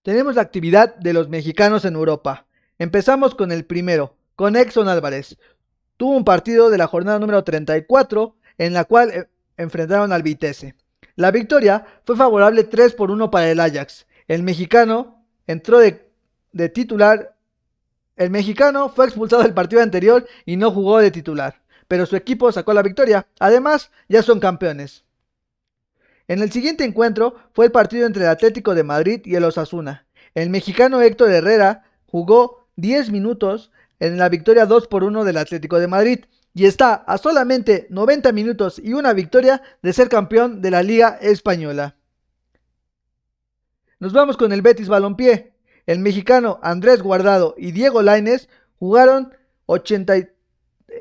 Tenemos 0.06 0.36
la 0.36 0.42
actividad 0.42 0.94
de 0.94 1.12
los 1.12 1.28
mexicanos 1.28 1.84
en 1.84 1.96
Europa. 1.96 2.46
Empezamos 2.78 3.34
con 3.34 3.50
el 3.50 3.64
primero, 3.64 4.14
con 4.36 4.54
Exxon 4.54 4.86
Álvarez. 4.86 5.36
Tuvo 5.96 6.16
un 6.16 6.24
partido 6.24 6.70
de 6.70 6.78
la 6.78 6.86
jornada 6.86 7.18
número 7.18 7.42
34 7.42 8.36
en 8.58 8.72
la 8.72 8.84
cual 8.84 9.10
eh, 9.10 9.28
enfrentaron 9.56 10.12
al 10.12 10.22
Vitesse. 10.22 10.76
La 11.16 11.32
victoria 11.32 11.84
fue 12.04 12.14
favorable 12.14 12.62
3 12.62 12.94
por 12.94 13.10
1 13.10 13.32
para 13.32 13.50
el 13.50 13.58
Ajax. 13.58 14.06
El 14.28 14.44
mexicano 14.44 15.24
entró 15.48 15.80
de, 15.80 16.08
de 16.52 16.68
titular. 16.68 17.34
El 18.14 18.30
mexicano 18.30 18.90
fue 18.90 19.06
expulsado 19.06 19.42
del 19.42 19.54
partido 19.54 19.82
anterior 19.82 20.24
y 20.44 20.56
no 20.56 20.70
jugó 20.70 20.98
de 20.98 21.10
titular, 21.10 21.62
pero 21.88 22.06
su 22.06 22.14
equipo 22.14 22.52
sacó 22.52 22.72
la 22.74 22.82
victoria. 22.82 23.26
Además, 23.40 23.90
ya 24.08 24.22
son 24.22 24.38
campeones. 24.38 25.04
En 26.28 26.42
el 26.42 26.50
siguiente 26.50 26.84
encuentro 26.84 27.36
fue 27.52 27.66
el 27.66 27.72
partido 27.72 28.06
entre 28.06 28.24
el 28.24 28.30
Atlético 28.30 28.74
de 28.74 28.82
Madrid 28.82 29.20
y 29.24 29.36
el 29.36 29.44
Osasuna. 29.44 30.06
El 30.34 30.50
mexicano 30.50 31.00
Héctor 31.00 31.30
Herrera 31.30 31.84
jugó 32.06 32.68
10 32.76 33.10
minutos 33.10 33.70
en 34.00 34.18
la 34.18 34.28
victoria 34.28 34.66
2 34.66 34.88
por 34.88 35.04
1 35.04 35.24
del 35.24 35.36
Atlético 35.36 35.78
de 35.78 35.86
Madrid 35.86 36.24
y 36.52 36.66
está 36.66 36.94
a 36.94 37.18
solamente 37.18 37.86
90 37.90 38.32
minutos 38.32 38.80
y 38.82 38.92
una 38.92 39.12
victoria 39.12 39.62
de 39.82 39.92
ser 39.92 40.08
campeón 40.08 40.62
de 40.62 40.70
la 40.70 40.82
Liga 40.82 41.18
Española. 41.20 41.96
Nos 43.98 44.12
vamos 44.12 44.36
con 44.36 44.52
el 44.52 44.62
Betis 44.62 44.88
Balompié. 44.88 45.52
El 45.86 46.00
mexicano 46.00 46.58
Andrés 46.62 47.02
Guardado 47.02 47.54
y 47.56 47.70
Diego 47.70 48.02
Laines 48.02 48.48
jugaron 48.78 49.32
80, 49.66 50.28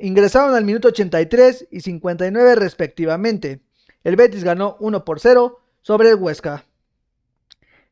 ingresaron 0.01 0.55
al 0.55 0.63
minuto 0.63 0.89
83 0.89 1.67
y 1.71 1.81
59 1.81 2.55
respectivamente. 2.55 3.64
El 4.05 4.15
Betis 4.17 4.43
ganó 4.43 4.77
1 4.81 5.03
por 5.03 5.19
0 5.19 5.59
sobre 5.81 6.11
el 6.11 6.15
Huesca. 6.15 6.63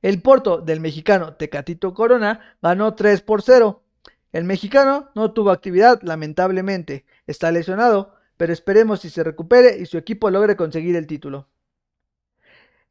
El 0.04 0.22
Porto 0.22 0.62
del 0.62 0.80
mexicano 0.80 1.34
Tecatito 1.34 1.96
Corona 1.96 2.56
ganó 2.62 2.94
3 2.94 3.22
por 3.22 3.42
0. 3.42 3.82
El 4.32 4.44
mexicano 4.44 5.10
no 5.16 5.34
tuvo 5.34 5.50
actividad 5.50 6.00
lamentablemente, 6.04 7.06
está 7.26 7.52
lesionado, 7.52 8.14
pero 8.38 8.54
esperemos 8.54 9.02
si 9.02 9.10
se 9.10 9.24
recupere 9.24 9.80
y 9.80 9.88
su 9.88 9.98
equipo 9.98 10.30
logre 10.30 10.56
conseguir 10.56 10.96
el 10.98 11.08
título. 11.08 11.48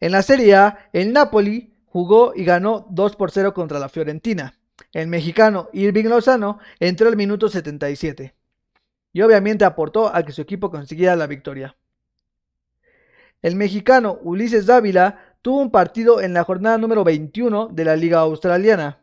En 0.01 0.11
la 0.11 0.23
Serie 0.23 0.57
A, 0.57 0.91
el 0.93 1.13
Napoli 1.13 1.77
jugó 1.87 2.33
y 2.35 2.45
ganó 2.45 2.89
2 2.91 3.15
por 3.15 3.31
0 3.31 3.55
contra 3.55 3.79
la 3.79 3.89
Fiorentina. 3.89 4.59
El 4.93 5.07
mexicano 5.07 5.69
Irving 5.73 6.07
Lozano 6.07 6.59
entró 6.81 7.07
al 7.07 7.17
minuto 7.17 7.49
77 7.49 8.35
y 9.13 9.23
obviamente 9.23 9.65
aportó 9.65 10.13
a 10.13 10.25
que 10.25 10.33
su 10.33 10.43
equipo 10.43 10.73
consiguiera 10.73 11.15
la 11.15 11.29
victoria. 11.29 11.77
El 13.43 13.57
mexicano 13.57 14.21
Ulises 14.23 14.67
Dávila 14.67 15.19
tuvo 15.43 15.59
un 15.59 15.73
partido 15.73 16.21
en 16.21 16.33
la 16.33 16.45
jornada 16.45 16.79
número 16.79 17.03
21 17.03 17.69
de 17.73 17.85
la 17.85 17.97
Liga 17.97 18.21
Australiana. 18.21 19.01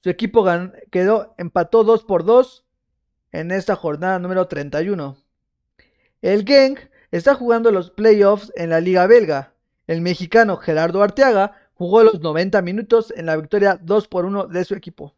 Su 0.00 0.10
equipo 0.10 0.46
quedó, 0.90 1.34
empató 1.38 1.82
2 1.82 2.04
por 2.04 2.24
2 2.24 2.64
en 3.32 3.50
esta 3.50 3.74
jornada 3.74 4.18
número 4.18 4.46
31. 4.46 5.16
El 6.20 6.44
Genk 6.44 6.78
está 7.10 7.34
jugando 7.34 7.72
los 7.72 7.90
playoffs 7.90 8.52
en 8.54 8.68
la 8.68 8.80
Liga 8.80 9.06
Belga. 9.06 9.54
El 9.86 10.02
mexicano 10.02 10.58
Gerardo 10.58 11.02
Arteaga 11.02 11.70
jugó 11.74 12.02
los 12.04 12.20
90 12.20 12.60
minutos 12.60 13.12
en 13.16 13.26
la 13.26 13.36
victoria 13.36 13.78
2 13.80 14.08
por 14.08 14.26
1 14.26 14.48
de 14.48 14.64
su 14.64 14.74
equipo. 14.74 15.14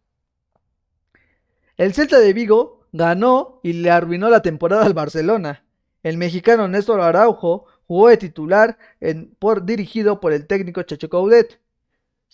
El 1.77 1.93
Celta 1.93 2.21
de 2.21 2.33
Vigo 2.33 2.87
ganó 2.93 3.59
y 3.65 3.73
le 3.73 3.91
arruinó 3.91 4.31
la 4.31 4.43
temporada 4.43 4.87
al 4.87 4.95
Barcelona. 4.95 5.65
El 6.05 6.19
mexicano 6.19 6.69
Néstor 6.69 7.01
Araujo 7.01 7.67
jugó 7.87 8.09
de 8.09 8.17
titular 8.17 8.79
en, 9.01 9.35
por, 9.39 9.65
dirigido 9.65 10.21
por 10.21 10.33
el 10.33 10.47
técnico 10.47 10.83
Chacho 10.83 11.09
Coudet 11.09 11.61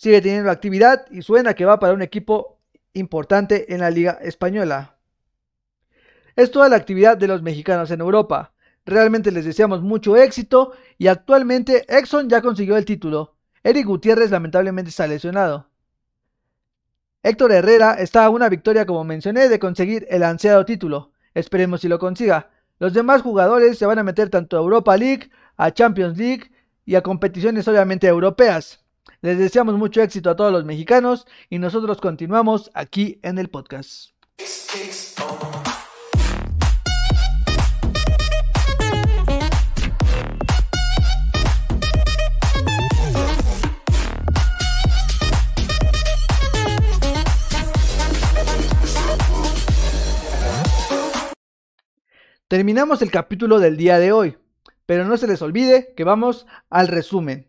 sigue 0.01 0.19
teniendo 0.19 0.49
actividad 0.49 1.05
y 1.11 1.21
suena 1.21 1.53
que 1.53 1.65
va 1.65 1.79
para 1.79 1.93
un 1.93 2.01
equipo 2.01 2.59
importante 2.93 3.71
en 3.71 3.81
la 3.81 3.91
Liga 3.91 4.17
Española. 4.21 4.97
Es 6.35 6.49
toda 6.49 6.69
la 6.69 6.75
actividad 6.75 7.17
de 7.17 7.27
los 7.27 7.43
mexicanos 7.43 7.91
en 7.91 7.99
Europa. 7.99 8.53
Realmente 8.83 9.31
les 9.31 9.45
deseamos 9.45 9.83
mucho 9.83 10.17
éxito 10.17 10.73
y 10.97 11.05
actualmente 11.05 11.85
Exxon 11.87 12.29
ya 12.29 12.41
consiguió 12.41 12.77
el 12.77 12.85
título. 12.85 13.35
Eric 13.63 13.85
Gutiérrez 13.85 14.31
lamentablemente 14.31 14.89
está 14.89 15.05
lesionado. 15.05 15.69
Héctor 17.21 17.51
Herrera 17.51 17.93
está 17.93 18.25
a 18.25 18.31
una 18.31 18.49
victoria, 18.49 18.87
como 18.87 19.03
mencioné, 19.03 19.49
de 19.49 19.59
conseguir 19.59 20.07
el 20.09 20.23
ansiado 20.23 20.65
título. 20.65 21.11
Esperemos 21.35 21.81
si 21.81 21.87
lo 21.87 21.99
consiga. 21.99 22.49
Los 22.79 22.93
demás 22.93 23.21
jugadores 23.21 23.77
se 23.77 23.85
van 23.85 23.99
a 23.99 24.03
meter 24.03 24.31
tanto 24.31 24.57
a 24.57 24.61
Europa 24.61 24.97
League, 24.97 25.29
a 25.57 25.71
Champions 25.71 26.17
League 26.17 26.51
y 26.85 26.95
a 26.95 27.01
competiciones 27.01 27.67
obviamente 27.67 28.07
europeas. 28.07 28.83
Les 29.21 29.37
deseamos 29.37 29.75
mucho 29.77 30.01
éxito 30.01 30.29
a 30.29 30.35
todos 30.35 30.51
los 30.51 30.65
mexicanos 30.65 31.27
y 31.49 31.59
nosotros 31.59 31.99
continuamos 32.01 32.71
aquí 32.73 33.19
en 33.23 33.37
el 33.37 33.49
podcast. 33.49 34.11
Terminamos 52.51 53.01
el 53.01 53.11
capítulo 53.11 53.59
del 53.59 53.77
día 53.77 53.97
de 53.97 54.11
hoy, 54.11 54.35
pero 54.91 55.05
no 55.05 55.15
se 55.15 55.25
les 55.25 55.41
olvide 55.41 55.93
que 55.95 56.03
vamos 56.03 56.45
al 56.69 56.89
resumen. 56.89 57.47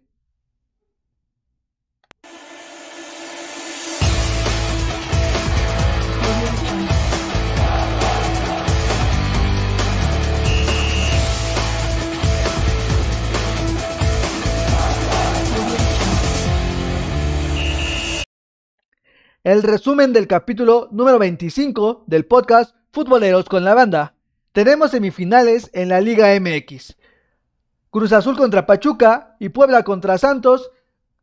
el 19.43 19.65
resumen 19.65 20.13
del 20.13 20.29
capítulo 20.29 20.89
número 20.93 21.19
25 21.19 22.05
del 22.07 22.25
podcast 22.25 22.77
Futboleros 22.93 23.47
con 23.47 23.65
la 23.65 23.75
Banda. 23.75 24.15
Tenemos 24.53 24.93
semifinales 24.93 25.71
en 25.73 25.89
la 25.89 26.01
Liga 26.01 26.29
MX. 26.39 27.02
Cruz 27.93 28.11
Azul 28.15 28.39
contra 28.39 28.65
Pachuca 28.65 29.37
y 29.39 29.51
Puebla 29.51 29.83
contra 29.83 30.17
Santos 30.17 30.71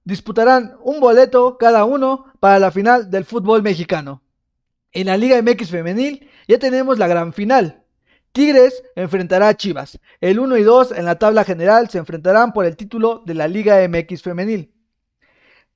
disputarán 0.04 0.76
un 0.84 1.00
boleto 1.00 1.58
cada 1.58 1.84
uno 1.84 2.26
para 2.40 2.60
la 2.60 2.70
final 2.70 3.10
del 3.10 3.26
fútbol 3.26 3.64
mexicano. 3.64 4.22
En 4.92 5.08
la 5.08 5.18
Liga 5.18 5.42
MX 5.42 5.72
femenil 5.72 6.30
ya 6.48 6.60
tenemos 6.60 7.00
la 7.00 7.08
gran 7.08 7.34
final. 7.34 7.82
Tigres 8.34 8.84
enfrentará 8.96 9.48
a 9.48 9.58
Chivas. 9.58 10.00
El 10.22 10.38
1 10.38 10.58
y 10.58 10.64
2 10.64 10.92
en 10.92 11.06
la 11.06 11.18
tabla 11.18 11.44
general 11.44 11.90
se 11.90 11.98
enfrentarán 11.98 12.54
por 12.54 12.68
el 12.68 12.78
título 12.78 13.24
de 13.26 13.34
la 13.34 13.48
Liga 13.48 13.80
MX 13.90 14.22
femenil. 14.22 14.72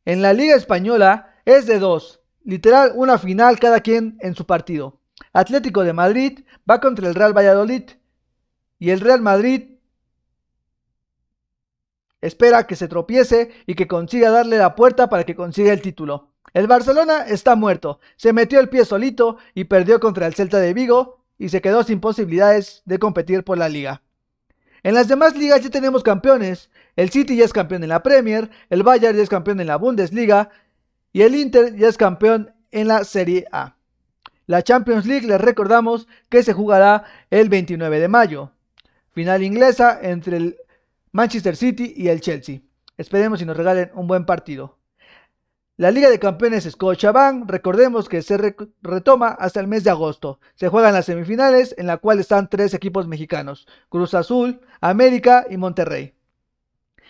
En 0.06 0.22
la 0.22 0.32
Liga 0.34 0.56
española 0.56 1.34
es 1.44 1.66
de 1.66 1.80
2. 1.80 2.22
Literal, 2.44 2.92
una 2.94 3.18
final 3.18 3.58
cada 3.58 3.80
quien 3.80 4.16
en 4.20 4.36
su 4.36 4.46
partido. 4.46 5.00
Atlético 5.34 5.84
de 5.84 5.94
Madrid 5.94 6.42
va 6.70 6.80
contra 6.80 7.08
el 7.08 7.16
Real 7.16 7.36
Valladolid. 7.36 7.90
Y 8.78 8.92
el 8.92 9.00
Real 9.00 9.22
Madrid 9.22 9.73
espera 12.24 12.66
que 12.66 12.78
se 12.78 12.88
tropiece 12.88 13.52
y 13.68 13.76
que 13.76 13.88
consiga 13.88 14.32
darle 14.32 14.58
la 14.58 14.76
puerta 14.76 15.10
para 15.10 15.26
que 15.26 15.36
consiga 15.36 15.74
el 15.74 15.82
título. 15.82 16.30
El 16.54 16.68
Barcelona 16.68 17.26
está 17.28 17.56
muerto, 17.56 18.00
se 18.16 18.32
metió 18.32 18.60
el 18.62 18.70
pie 18.70 18.86
solito 18.86 19.38
y 19.54 19.66
perdió 19.66 20.00
contra 20.00 20.26
el 20.26 20.34
Celta 20.34 20.60
de 20.60 20.74
Vigo 20.74 21.20
y 21.38 21.50
se 21.50 21.62
quedó 21.62 21.84
sin 21.84 22.00
posibilidades 22.00 22.82
de 22.86 22.98
competir 22.98 23.44
por 23.44 23.58
la 23.58 23.68
liga. 23.68 24.02
En 24.84 24.94
las 24.94 25.10
demás 25.10 25.36
ligas 25.36 25.62
ya 25.62 25.70
tenemos 25.70 26.02
campeones. 26.02 26.70
El 26.96 27.10
City 27.10 27.36
ya 27.36 27.46
es 27.46 27.54
campeón 27.54 27.84
en 27.84 27.90
la 27.90 28.04
Premier, 28.04 28.50
el 28.70 28.84
Bayern 28.84 29.18
ya 29.18 29.24
es 29.24 29.30
campeón 29.30 29.60
en 29.60 29.68
la 29.68 29.78
Bundesliga 29.78 30.50
y 31.12 31.24
el 31.24 31.36
Inter 31.36 31.76
ya 31.76 31.90
es 31.90 31.98
campeón 31.98 32.54
en 32.72 32.88
la 32.88 33.04
Serie 33.04 33.46
A. 33.52 33.76
La 34.46 34.62
Champions 34.62 35.06
League 35.06 35.28
les 35.28 35.42
recordamos 35.42 36.08
que 36.30 36.44
se 36.44 36.54
jugará 36.54 37.04
el 37.32 37.50
29 37.50 38.00
de 38.00 38.08
mayo. 38.08 38.52
Final 39.12 39.44
inglesa 39.44 40.00
entre 40.02 40.38
el 40.38 40.58
Manchester 41.16 41.56
City 41.56 41.94
y 41.96 42.08
el 42.08 42.22
Chelsea. 42.22 42.62
Esperemos 42.98 43.40
y 43.40 43.46
nos 43.46 43.56
regalen 43.56 43.92
un 43.94 44.08
buen 44.08 44.26
partido. 44.26 44.80
La 45.78 45.92
Liga 45.92 46.10
de 46.10 46.18
Campeones 46.18 46.64
Scotiabank, 46.64 47.48
recordemos 47.48 48.10
que 48.10 48.24
se 48.24 48.56
retoma 48.82 49.28
hasta 49.28 49.60
el 49.60 49.68
mes 49.68 49.84
de 49.84 49.92
agosto. 49.92 50.40
Se 50.56 50.70
juegan 50.70 50.94
las 50.94 51.06
semifinales 51.06 51.76
en 51.78 51.86
la 51.86 51.98
cual 51.98 52.20
están 52.20 52.50
tres 52.50 52.74
equipos 52.74 53.08
mexicanos, 53.08 53.68
Cruz 53.90 54.16
Azul, 54.16 54.62
América 54.82 55.46
y 55.48 55.58
Monterrey. 55.58 56.16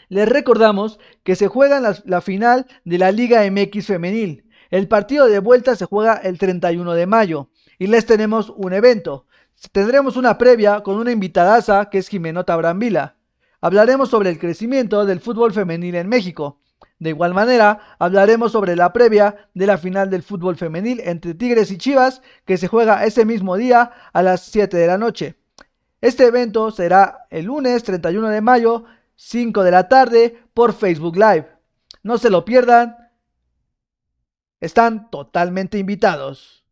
Les 0.10 0.28
recordamos 0.28 1.00
que 1.24 1.38
se 1.38 1.48
juega 1.48 1.80
la, 1.80 2.20
final 2.20 2.68
de 2.84 2.98
la 2.98 3.14
Liga 3.14 3.50
MX 3.50 3.88
femenil. 3.88 4.50
El 4.70 4.90
partido 4.90 5.28
de 5.28 5.40
vuelta 5.40 5.78
se 5.78 5.86
juega 5.86 6.16
el 6.16 6.38
31 6.40 6.94
de 6.94 7.06
mayo 7.06 7.52
y 7.80 7.88
les 7.88 8.06
tenemos 8.06 8.50
un 8.50 8.74
evento. 8.74 9.28
Tendremos 9.72 10.18
una 10.18 10.38
previa 10.38 10.82
con 10.82 10.98
una 10.98 11.14
invitadaza 11.14 11.90
que 11.90 12.00
es 12.00 12.10
Jimenota 12.10 12.54
Brambila. 12.58 13.16
Hablaremos 13.64 14.10
sobre 14.10 14.30
el 14.30 14.40
crecimiento 14.40 15.06
del 15.06 15.22
fútbol 15.22 15.54
femenil 15.54 15.96
en 15.96 16.10
México. 16.10 16.60
De 17.00 17.12
igual 17.12 17.34
manera, 17.34 17.96
hablaremos 17.98 18.52
sobre 18.52 18.76
la 18.76 18.92
previa 18.92 19.48
de 19.54 19.66
la 19.66 19.78
final 19.78 20.10
del 20.10 20.22
fútbol 20.22 20.58
femenil 20.58 21.00
entre 21.06 21.34
Tigres 21.34 21.72
y 21.72 21.78
Chivas 21.78 22.22
que 22.44 22.58
se 22.58 22.68
juega 22.68 23.06
ese 23.06 23.24
mismo 23.24 23.56
día 23.56 23.94
a 24.12 24.22
las 24.22 24.42
7 24.42 24.76
de 24.76 24.86
la 24.86 24.98
noche. 24.98 25.38
Este 26.02 26.26
evento 26.26 26.72
será 26.72 27.26
el 27.30 27.46
lunes 27.46 27.84
31 27.84 28.28
de 28.28 28.42
mayo 28.42 28.84
5 29.16 29.64
de 29.64 29.72
la 29.72 29.88
tarde 29.88 30.44
por 30.54 30.74
Facebook 30.74 31.16
Live. 31.16 31.48
No 32.04 32.18
se 32.18 32.30
lo 32.30 32.44
pierdan. 32.44 32.98
Están 34.60 35.10
totalmente 35.10 35.78
invitados. 35.78 36.66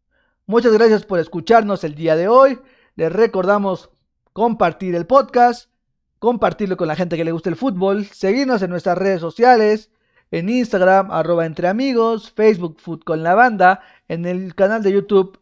Muchas 0.45 0.73
gracias 0.73 1.05
por 1.05 1.19
escucharnos 1.19 1.85
el 1.85 1.95
día 1.95 2.17
de 2.17 2.27
hoy. 2.27 2.59
Les 2.97 3.13
recordamos 3.13 3.91
compartir 4.33 4.93
el 4.95 5.07
podcast, 5.07 5.70
compartirlo 6.22 6.78
con 6.78 6.88
la 6.88 6.95
gente 6.95 7.17
que 7.17 7.26
le 7.26 7.32
gusta 7.32 7.49
el 7.49 7.55
fútbol, 7.55 8.05
seguirnos 8.05 8.61
en 8.61 8.69
nuestras 8.69 8.95
redes 8.95 9.19
sociales, 9.19 9.89
en 10.30 10.49
Instagram, 10.49 11.09
arroba 11.09 11.47
entre 11.47 11.67
amigos, 11.67 12.32
Facebook 12.32 12.80
Food 12.80 13.01
con 13.03 13.24
la 13.24 13.34
banda, 13.34 13.82
en 14.07 14.28
el 14.28 14.53
canal 14.53 14.84
de 14.84 14.91
YouTube 14.91 15.39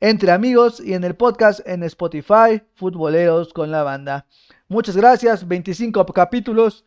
entre 0.00 0.32
amigos 0.32 0.80
y 0.80 0.94
en 0.94 1.04
el 1.04 1.14
podcast 1.14 1.60
en 1.68 1.84
Spotify, 1.84 2.60
Futboleros 2.74 3.52
con 3.52 3.70
la 3.70 3.84
banda. 3.84 4.26
Muchas 4.66 4.96
gracias, 4.96 5.46
25 5.46 6.04
capítulos 6.06 6.84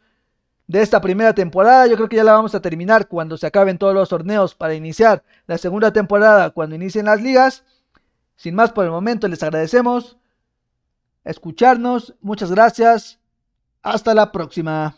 de 0.67 0.81
esta 0.81 0.99
primera 0.99 1.33
temporada. 1.33 1.87
Yo 1.87 1.95
creo 1.95 2.09
que 2.09 2.17
ya 2.17 2.25
la 2.25 2.33
vamos 2.33 2.53
a 2.53 2.61
terminar 2.61 3.07
cuando 3.07 3.37
se 3.37 3.47
acaben 3.47 3.77
todos 3.77 3.93
los 3.93 4.09
torneos 4.09 4.55
para 4.55 4.73
iniciar 4.73 5.23
la 5.47 5.57
segunda 5.57 5.93
temporada, 5.93 6.49
cuando 6.49 6.75
inicien 6.75 7.05
las 7.05 7.21
ligas. 7.21 7.63
Sin 8.35 8.55
más 8.55 8.73
por 8.73 8.83
el 8.83 8.91
momento, 8.91 9.29
les 9.29 9.41
agradecemos 9.41 10.17
escucharnos. 11.25 12.15
Muchas 12.21 12.51
gracias. 12.51 13.19
Hasta 13.81 14.13
la 14.13 14.31
próxima. 14.31 14.95